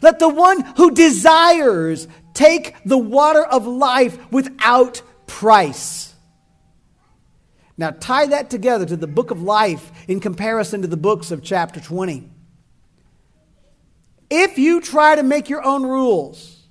Let 0.00 0.18
the 0.18 0.28
one 0.28 0.62
who 0.76 0.92
desires 0.92 2.08
take 2.32 2.76
the 2.86 2.96
water 2.96 3.44
of 3.44 3.66
life 3.66 4.32
without 4.32 5.02
price. 5.26 6.11
Now, 7.76 7.90
tie 7.90 8.26
that 8.26 8.50
together 8.50 8.84
to 8.86 8.96
the 8.96 9.06
book 9.06 9.30
of 9.30 9.42
life 9.42 9.90
in 10.08 10.20
comparison 10.20 10.82
to 10.82 10.88
the 10.88 10.96
books 10.96 11.30
of 11.30 11.42
chapter 11.42 11.80
20. 11.80 12.28
If 14.30 14.58
you 14.58 14.80
try 14.80 15.16
to 15.16 15.22
make 15.22 15.48
your 15.48 15.64
own 15.64 15.82
rules, 15.82 16.62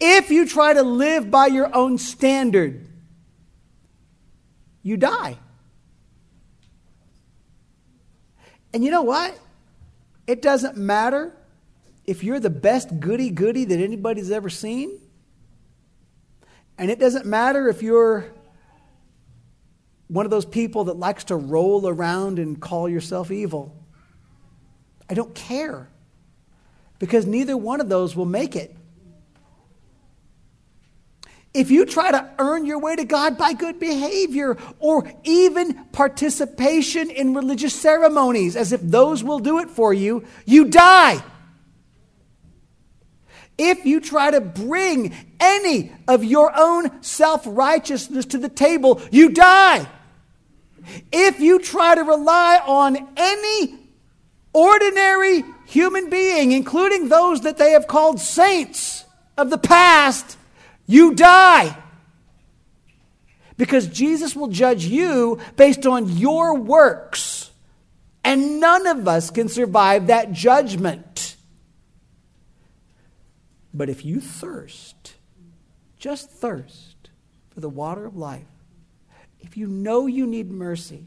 if 0.00 0.30
you 0.30 0.46
try 0.46 0.72
to 0.74 0.82
live 0.82 1.30
by 1.30 1.46
your 1.46 1.74
own 1.74 1.98
standard, 1.98 2.88
you 4.82 4.96
die. 4.96 5.38
And 8.72 8.84
you 8.84 8.90
know 8.90 9.02
what? 9.02 9.38
It 10.26 10.42
doesn't 10.42 10.76
matter 10.76 11.36
if 12.06 12.24
you're 12.24 12.40
the 12.40 12.50
best 12.50 13.00
goody 13.00 13.30
goody 13.30 13.64
that 13.64 13.78
anybody's 13.80 14.30
ever 14.30 14.48
seen. 14.48 15.00
And 16.78 16.90
it 16.90 16.98
doesn't 16.98 17.26
matter 17.26 17.68
if 17.68 17.82
you're 17.82 18.32
one 20.10 20.26
of 20.26 20.30
those 20.30 20.44
people 20.44 20.84
that 20.84 20.96
likes 20.96 21.24
to 21.24 21.36
roll 21.36 21.86
around 21.86 22.40
and 22.40 22.60
call 22.60 22.88
yourself 22.88 23.30
evil. 23.30 23.72
I 25.08 25.14
don't 25.14 25.34
care. 25.36 25.88
Because 26.98 27.26
neither 27.26 27.56
one 27.56 27.80
of 27.80 27.88
those 27.88 28.16
will 28.16 28.26
make 28.26 28.56
it. 28.56 28.76
If 31.54 31.70
you 31.70 31.86
try 31.86 32.10
to 32.10 32.28
earn 32.40 32.66
your 32.66 32.80
way 32.80 32.96
to 32.96 33.04
God 33.04 33.38
by 33.38 33.52
good 33.52 33.78
behavior 33.78 34.56
or 34.80 35.10
even 35.22 35.74
participation 35.86 37.08
in 37.08 37.32
religious 37.32 37.74
ceremonies, 37.74 38.56
as 38.56 38.72
if 38.72 38.80
those 38.80 39.22
will 39.22 39.38
do 39.38 39.60
it 39.60 39.70
for 39.70 39.94
you, 39.94 40.24
you 40.44 40.66
die. 40.66 41.22
If 43.56 43.84
you 43.84 44.00
try 44.00 44.32
to 44.32 44.40
bring 44.40 45.14
any 45.38 45.92
of 46.08 46.24
your 46.24 46.52
own 46.56 47.00
self 47.00 47.42
righteousness 47.46 48.26
to 48.26 48.38
the 48.38 48.48
table, 48.48 49.00
you 49.12 49.30
die. 49.30 49.86
If 51.12 51.40
you 51.40 51.58
try 51.58 51.94
to 51.94 52.02
rely 52.02 52.60
on 52.66 53.08
any 53.16 53.78
ordinary 54.52 55.44
human 55.66 56.10
being, 56.10 56.52
including 56.52 57.08
those 57.08 57.42
that 57.42 57.56
they 57.58 57.72
have 57.72 57.86
called 57.86 58.20
saints 58.20 59.04
of 59.36 59.50
the 59.50 59.58
past, 59.58 60.36
you 60.86 61.14
die. 61.14 61.76
Because 63.56 63.86
Jesus 63.86 64.34
will 64.34 64.48
judge 64.48 64.84
you 64.86 65.38
based 65.56 65.86
on 65.86 66.16
your 66.16 66.56
works. 66.56 67.50
And 68.24 68.60
none 68.60 68.86
of 68.86 69.06
us 69.06 69.30
can 69.30 69.48
survive 69.48 70.08
that 70.08 70.32
judgment. 70.32 71.36
But 73.72 73.88
if 73.88 74.04
you 74.04 74.20
thirst, 74.20 75.14
just 75.98 76.30
thirst 76.30 77.10
for 77.50 77.60
the 77.60 77.68
water 77.68 78.04
of 78.04 78.16
life, 78.16 78.46
if 79.40 79.56
you 79.56 79.66
know 79.66 80.06
you 80.06 80.26
need 80.26 80.50
mercy, 80.50 81.04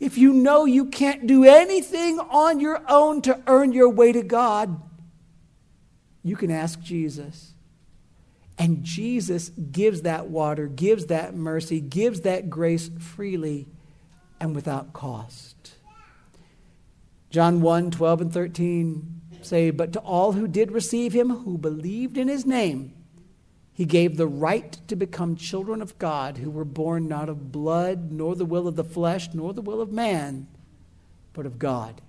if 0.00 0.18
you 0.18 0.32
know 0.32 0.64
you 0.64 0.86
can't 0.86 1.26
do 1.26 1.44
anything 1.44 2.18
on 2.18 2.58
your 2.58 2.82
own 2.88 3.22
to 3.22 3.40
earn 3.46 3.72
your 3.72 3.88
way 3.88 4.12
to 4.12 4.22
God, 4.22 4.80
you 6.22 6.36
can 6.36 6.50
ask 6.50 6.80
Jesus. 6.80 7.52
And 8.58 8.84
Jesus 8.84 9.48
gives 9.50 10.02
that 10.02 10.28
water, 10.28 10.66
gives 10.66 11.06
that 11.06 11.34
mercy, 11.34 11.80
gives 11.80 12.22
that 12.22 12.50
grace 12.50 12.90
freely 12.98 13.66
and 14.40 14.54
without 14.54 14.92
cost. 14.92 15.74
John 17.30 17.60
1 17.60 17.90
12 17.90 18.20
and 18.20 18.32
13 18.32 19.20
say, 19.40 19.70
But 19.70 19.92
to 19.94 20.00
all 20.00 20.32
who 20.32 20.46
did 20.46 20.70
receive 20.70 21.12
him, 21.12 21.30
who 21.30 21.56
believed 21.56 22.18
in 22.18 22.28
his 22.28 22.44
name, 22.44 22.92
he 23.82 23.86
gave 23.86 24.16
the 24.16 24.28
right 24.28 24.78
to 24.86 24.94
become 24.94 25.34
children 25.34 25.82
of 25.82 25.98
God, 25.98 26.36
who 26.36 26.52
were 26.52 26.64
born 26.64 27.08
not 27.08 27.28
of 27.28 27.50
blood, 27.50 28.12
nor 28.12 28.36
the 28.36 28.44
will 28.44 28.68
of 28.68 28.76
the 28.76 28.84
flesh, 28.84 29.30
nor 29.34 29.52
the 29.52 29.60
will 29.60 29.80
of 29.80 29.90
man, 29.90 30.46
but 31.32 31.46
of 31.46 31.58
God. 31.58 32.00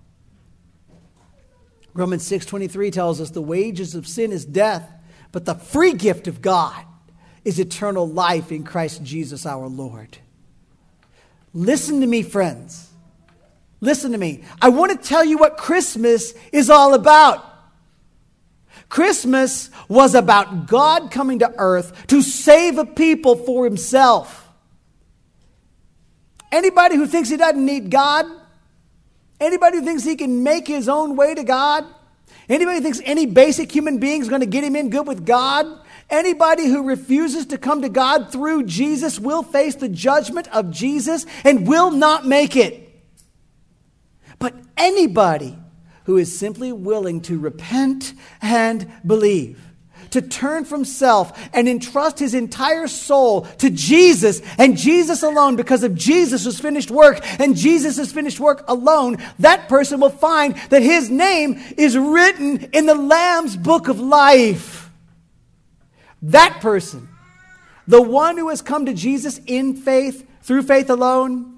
Romans 1.96 2.22
6:23 2.22 2.92
tells 2.92 3.20
us 3.20 3.32
the 3.32 3.42
wages 3.42 3.96
of 3.96 4.08
sin 4.08 4.32
is 4.32 4.46
death, 4.46 4.88
but 5.32 5.46
the 5.46 5.56
free 5.56 5.94
gift 5.94 6.28
of 6.28 6.44
God 6.44 6.86
is 7.44 7.58
eternal 7.58 8.08
life 8.08 8.52
in 8.52 8.64
Christ 8.64 9.02
Jesus 9.02 9.44
our 9.44 9.68
Lord. 9.68 10.20
Listen 11.56 12.02
to 12.02 12.06
me, 12.06 12.22
friends. 12.22 12.90
Listen 13.82 14.12
to 14.12 14.20
me. 14.20 14.44
I 14.62 14.70
want 14.70 14.92
to 14.92 15.08
tell 15.08 15.26
you 15.26 15.40
what 15.40 15.58
Christmas 15.58 16.36
is 16.52 16.70
all 16.70 16.94
about. 16.94 17.44
Christmas 18.94 19.72
was 19.88 20.14
about 20.14 20.68
God 20.68 21.10
coming 21.10 21.40
to 21.40 21.52
earth 21.58 22.06
to 22.08 22.22
save 22.22 22.78
a 22.78 22.86
people 22.86 23.36
for 23.36 23.66
himself. 23.66 24.48
Anybody 26.52 26.96
who 26.96 27.08
thinks 27.08 27.28
he 27.28 27.38
doesn't 27.38 27.66
need 27.66 27.90
God, 27.90 28.28
anybody 29.40 29.80
who 29.80 29.84
thinks 29.84 30.04
he 30.04 30.16
can 30.16 30.44
make 30.44 30.68
his 30.68 30.88
own 30.88 31.16
way 31.16 31.34
to 31.34 31.44
God, 31.44 31.86
Anybody 32.50 32.78
who 32.78 32.84
thinks 32.84 33.00
any 33.06 33.26
basic 33.26 33.72
human 33.72 34.00
being 34.00 34.22
is 34.22 34.28
going 34.28 34.42
to 34.42 34.46
get 34.46 34.66
him 34.66 34.76
in 34.76 34.90
good 34.90 35.08
with 35.08 35.26
God? 35.26 35.66
Anybody 36.10 36.68
who 36.68 36.84
refuses 36.84 37.46
to 37.48 37.58
come 37.58 37.84
to 37.84 37.90
God 37.90 38.34
through 38.34 38.64
Jesus 38.64 39.18
will 39.18 39.44
face 39.44 39.76
the 39.76 39.88
judgment 39.88 40.50
of 40.54 40.70
Jesus 40.70 41.26
and 41.46 41.66
will 41.66 41.90
not 41.90 42.26
make 42.26 42.58
it. 42.58 43.02
But 44.40 44.56
anybody 44.76 45.58
who 46.06 46.18
is 46.18 46.38
simply 46.38 46.72
willing 46.72 47.22
to 47.22 47.40
repent 47.40 48.14
and 48.42 48.92
believe 49.06 49.60
to 50.14 50.22
turn 50.22 50.64
from 50.64 50.86
self 50.86 51.50
and 51.54 51.68
entrust 51.68 52.20
his 52.20 52.36
entire 52.36 52.88
soul 52.88 53.42
to 53.58 53.70
Jesus 53.72 54.42
and 54.60 54.78
Jesus 54.78 55.24
alone 55.24 55.56
because 55.56 55.84
of 55.84 55.96
Jesus' 55.96 56.60
finished 56.60 56.92
work 56.92 57.20
and 57.40 57.58
Jesus' 57.58 58.12
finished 58.12 58.40
work 58.40 58.64
alone, 58.68 59.18
that 59.40 59.68
person 59.68 60.00
will 60.00 60.12
find 60.12 60.56
that 60.70 60.84
his 60.84 61.10
name 61.10 61.60
is 61.78 61.98
written 61.98 62.70
in 62.74 62.86
the 62.86 62.94
Lamb's 62.94 63.58
book 63.58 63.88
of 63.88 64.00
life. 64.00 64.92
That 66.22 66.60
person, 66.62 67.10
the 67.88 68.02
one 68.02 68.38
who 68.38 68.50
has 68.50 68.62
come 68.62 68.86
to 68.86 68.94
Jesus 68.94 69.40
in 69.48 69.76
faith, 69.76 70.28
through 70.44 70.62
faith 70.62 70.92
alone, 70.92 71.53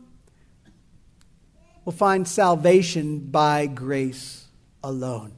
will 1.86 1.94
find 1.94 2.28
salvation 2.28 3.20
by 3.20 3.68
grace 3.68 4.48
alone. 4.84 5.34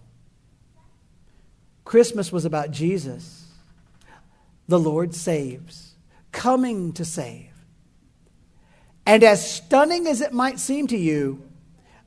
Christmas 1.83 2.31
was 2.31 2.45
about 2.45 2.71
Jesus. 2.71 3.45
The 4.67 4.79
Lord 4.79 5.13
saves, 5.13 5.95
coming 6.31 6.93
to 6.93 7.05
save. 7.05 7.51
And 9.05 9.23
as 9.23 9.49
stunning 9.49 10.07
as 10.07 10.19
it 10.19 10.33
might 10.33 10.59
seem 10.59 10.87
to 10.87 10.97
you, 10.97 11.43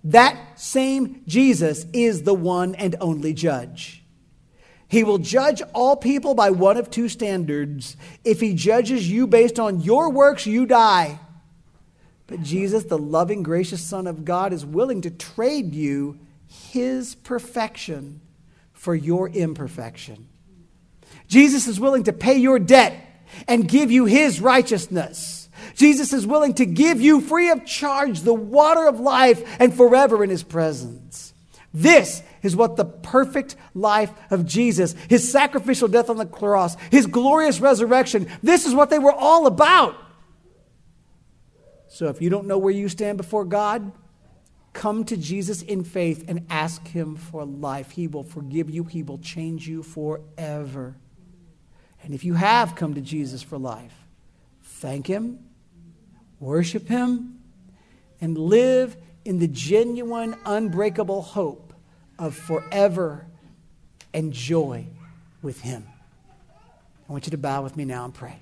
that 0.05 0.59
same 0.59 1.23
Jesus 1.27 1.87
is 1.93 2.23
the 2.23 2.35
one 2.35 2.75
and 2.75 2.97
only 3.01 3.33
judge. 3.33 4.03
He 4.89 5.05
will 5.05 5.19
judge 5.19 5.63
all 5.73 5.97
people 5.97 6.35
by 6.35 6.51
one 6.51 6.77
of 6.77 6.91
two 6.91 7.09
standards. 7.09 7.97
If 8.25 8.41
he 8.41 8.55
judges 8.55 9.11
you 9.11 9.27
based 9.27 9.59
on 9.59 9.81
your 9.81 10.11
works, 10.11 10.47
you 10.47 10.67
die. 10.67 11.21
But 12.31 12.45
Jesus, 12.45 12.85
the 12.85 12.97
loving, 12.97 13.43
gracious 13.43 13.83
Son 13.83 14.07
of 14.07 14.25
God, 14.25 14.53
is 14.53 14.65
willing 14.65 15.01
to 15.01 15.11
trade 15.11 15.75
you 15.75 16.21
his 16.47 17.17
perfection 17.17 18.21
for 18.73 18.95
your 18.95 19.29
imperfection. 19.29 20.29
Jesus 21.27 21.67
is 21.67 21.81
willing 21.81 22.05
to 22.05 22.13
pay 22.13 22.37
your 22.37 22.61
debt 22.61 22.95
and 23.49 23.69
give 23.69 23.91
you 23.91 24.05
his 24.05 24.41
righteousness. 24.41 25.49
Jesus 25.75 26.13
is 26.13 26.25
willing 26.25 26.55
to 26.55 26.67
give 26.67 27.01
you 27.01 27.21
free 27.21 27.51
of 27.51 27.67
charge 27.67 28.21
the 28.21 28.33
water 28.33 28.87
of 28.87 29.01
life 29.01 29.43
and 29.61 29.75
forever 29.75 30.23
in 30.23 30.31
his 30.31 30.45
presence. 30.45 31.35
This 31.75 32.23
is 32.43 32.55
what 32.55 32.77
the 32.77 32.85
perfect 32.85 33.57
life 33.75 34.13
of 34.31 34.47
Jesus, 34.47 34.95
his 35.09 35.31
sacrificial 35.31 35.89
death 35.89 36.09
on 36.09 36.17
the 36.17 36.27
cross, 36.27 36.77
his 36.93 37.09
glorious 37.09 37.59
resurrection, 37.61 38.29
this 38.41 38.67
is 38.67 38.75
what 38.75 38.89
they 38.89 39.01
were 39.01 39.13
all 39.13 39.49
about. 39.49 39.97
So 41.91 42.07
if 42.07 42.23
you 42.23 42.31
don't 42.31 42.47
know 42.47 42.57
where 42.57 42.73
you 42.73 42.89
stand 42.89 43.19
before 43.19 43.45
God, 43.45 43.93
come 44.73 45.05
to 45.05 45.17
Jesus 45.17 45.61
in 45.61 45.85
faith 45.85 46.25
and 46.29 46.47
ask 46.49 46.87
him 46.89 47.17
for 47.17 47.45
life. 47.45 47.91
He 47.91 48.07
will 48.07 48.23
forgive 48.23 48.71
you, 48.71 48.85
he 48.85 49.03
will 49.03 49.19
change 49.19 49.69
you 49.69 49.83
forever. 49.83 50.97
And 52.03 52.15
if 52.15 52.25
you 52.25 52.33
have 52.33 52.77
come 52.77 52.95
to 52.95 53.03
Jesus 53.03 53.43
for 53.43 53.59
life, 53.59 53.93
thank 54.63 55.07
him, 55.07 55.41
worship 56.39 56.89
him, 56.89 57.41
and 58.23 58.39
live 58.39 58.97
in 59.27 59.39
the 59.39 59.49
genuine, 59.49 60.35
unbreakable 60.47 61.21
hope 61.21 61.75
of 62.19 62.35
forever 62.35 63.27
and 64.15 64.33
joy 64.33 64.87
with 65.43 65.61
Him. 65.61 65.87
I 67.09 67.13
want 67.13 67.27
you 67.27 67.31
to 67.31 67.39
bow 67.39 67.63
with 67.63 67.77
me 67.77 67.85
now 67.85 68.05
and 68.05 68.15
pray. 68.15 68.37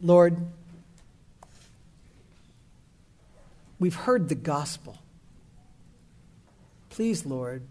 Lord, 0.00 0.36
we've 3.78 3.94
heard 3.94 4.28
the 4.28 4.34
gospel. 4.34 4.98
Please, 6.90 7.26
Lord, 7.26 7.62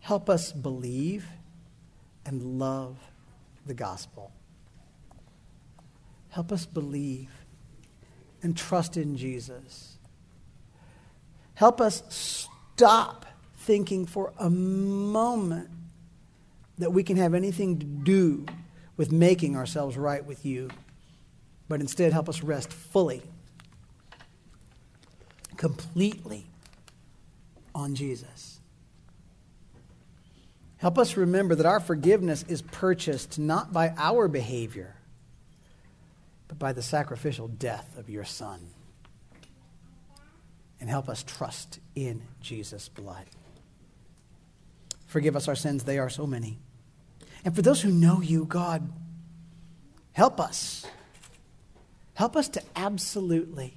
help 0.00 0.30
us 0.30 0.52
believe 0.52 1.26
and 2.24 2.58
love 2.58 2.96
the 3.66 3.74
gospel. 3.74 4.32
Help 6.30 6.52
us 6.52 6.66
believe 6.66 7.30
and 8.42 8.56
trust 8.56 8.96
in 8.96 9.16
Jesus 9.16 9.96
Help 11.56 11.80
us 11.80 12.02
stop 12.74 13.24
thinking 13.56 14.04
for 14.04 14.32
a 14.38 14.50
moment 14.50 15.70
that 16.76 16.92
we 16.92 17.02
can 17.02 17.16
have 17.16 17.32
anything 17.32 17.78
to 17.78 17.86
do 17.86 18.44
with 18.96 19.12
making 19.12 19.56
ourselves 19.56 19.96
right 19.96 20.24
with 20.24 20.44
you, 20.44 20.70
but 21.68 21.80
instead 21.80 22.12
help 22.12 22.28
us 22.28 22.42
rest 22.42 22.72
fully, 22.72 23.22
completely 25.56 26.46
on 27.74 27.94
Jesus. 27.94 28.60
Help 30.78 30.98
us 30.98 31.16
remember 31.16 31.54
that 31.54 31.66
our 31.66 31.80
forgiveness 31.80 32.44
is 32.48 32.62
purchased 32.62 33.38
not 33.38 33.72
by 33.72 33.94
our 33.96 34.28
behavior, 34.28 34.94
but 36.48 36.58
by 36.58 36.72
the 36.72 36.82
sacrificial 36.82 37.48
death 37.48 37.96
of 37.96 38.08
your 38.08 38.24
Son 38.24 38.60
and 40.80 40.90
help 40.90 41.08
us 41.08 41.22
trust 41.22 41.80
in 41.94 42.22
Jesus' 42.40 42.88
blood. 42.88 43.24
Forgive 45.06 45.36
us 45.36 45.48
our 45.48 45.54
sins, 45.54 45.84
they 45.84 45.98
are 45.98 46.10
so 46.10 46.26
many. 46.26 46.58
And 47.46 47.54
for 47.54 47.62
those 47.62 47.80
who 47.80 47.92
know 47.92 48.20
you, 48.20 48.44
God, 48.44 48.90
help 50.12 50.40
us. 50.40 50.84
Help 52.14 52.34
us 52.34 52.48
to 52.48 52.62
absolutely 52.74 53.72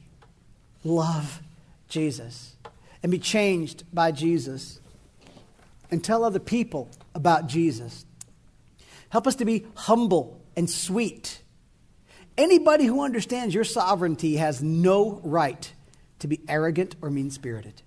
love 0.84 1.40
Jesus 1.88 2.56
and 3.04 3.12
be 3.12 3.20
changed 3.20 3.84
by 3.94 4.12
Jesus 4.12 4.80
and 5.92 6.04
tell 6.04 6.24
other 6.24 6.40
people 6.40 6.90
about 7.14 7.46
Jesus. 7.46 8.08
Help 9.10 9.28
us 9.28 9.36
to 9.36 9.46
be 9.46 9.68
humble 9.76 10.42
and 10.56 10.68
sweet. 10.68 11.44
Anybody 12.40 12.86
who 12.86 13.04
understands 13.04 13.54
your 13.54 13.64
sovereignty 13.64 14.38
has 14.38 14.64
no 14.64 15.22
right 15.24 15.72
to 16.18 16.28
be 16.28 16.42
arrogant 16.48 16.96
or 17.04 17.12
mean 17.12 17.30
spirited. 17.30 17.84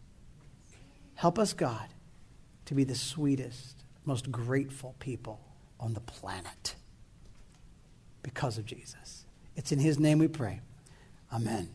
Help 1.17 1.41
us, 1.41 1.53
God, 1.53 1.89
to 2.67 2.75
be 2.75 2.85
the 2.85 2.95
sweetest, 2.95 3.83
most 4.05 4.31
grateful 4.31 4.95
people 5.01 5.41
on 5.83 5.95
the 5.95 6.01
planet 6.01 6.77
because 8.23 8.57
of 8.57 8.65
Jesus. 8.65 9.27
It's 9.57 9.73
in 9.73 9.81
His 9.81 9.99
name 9.99 10.19
we 10.19 10.29
pray. 10.29 10.61
Amen. 11.33 11.71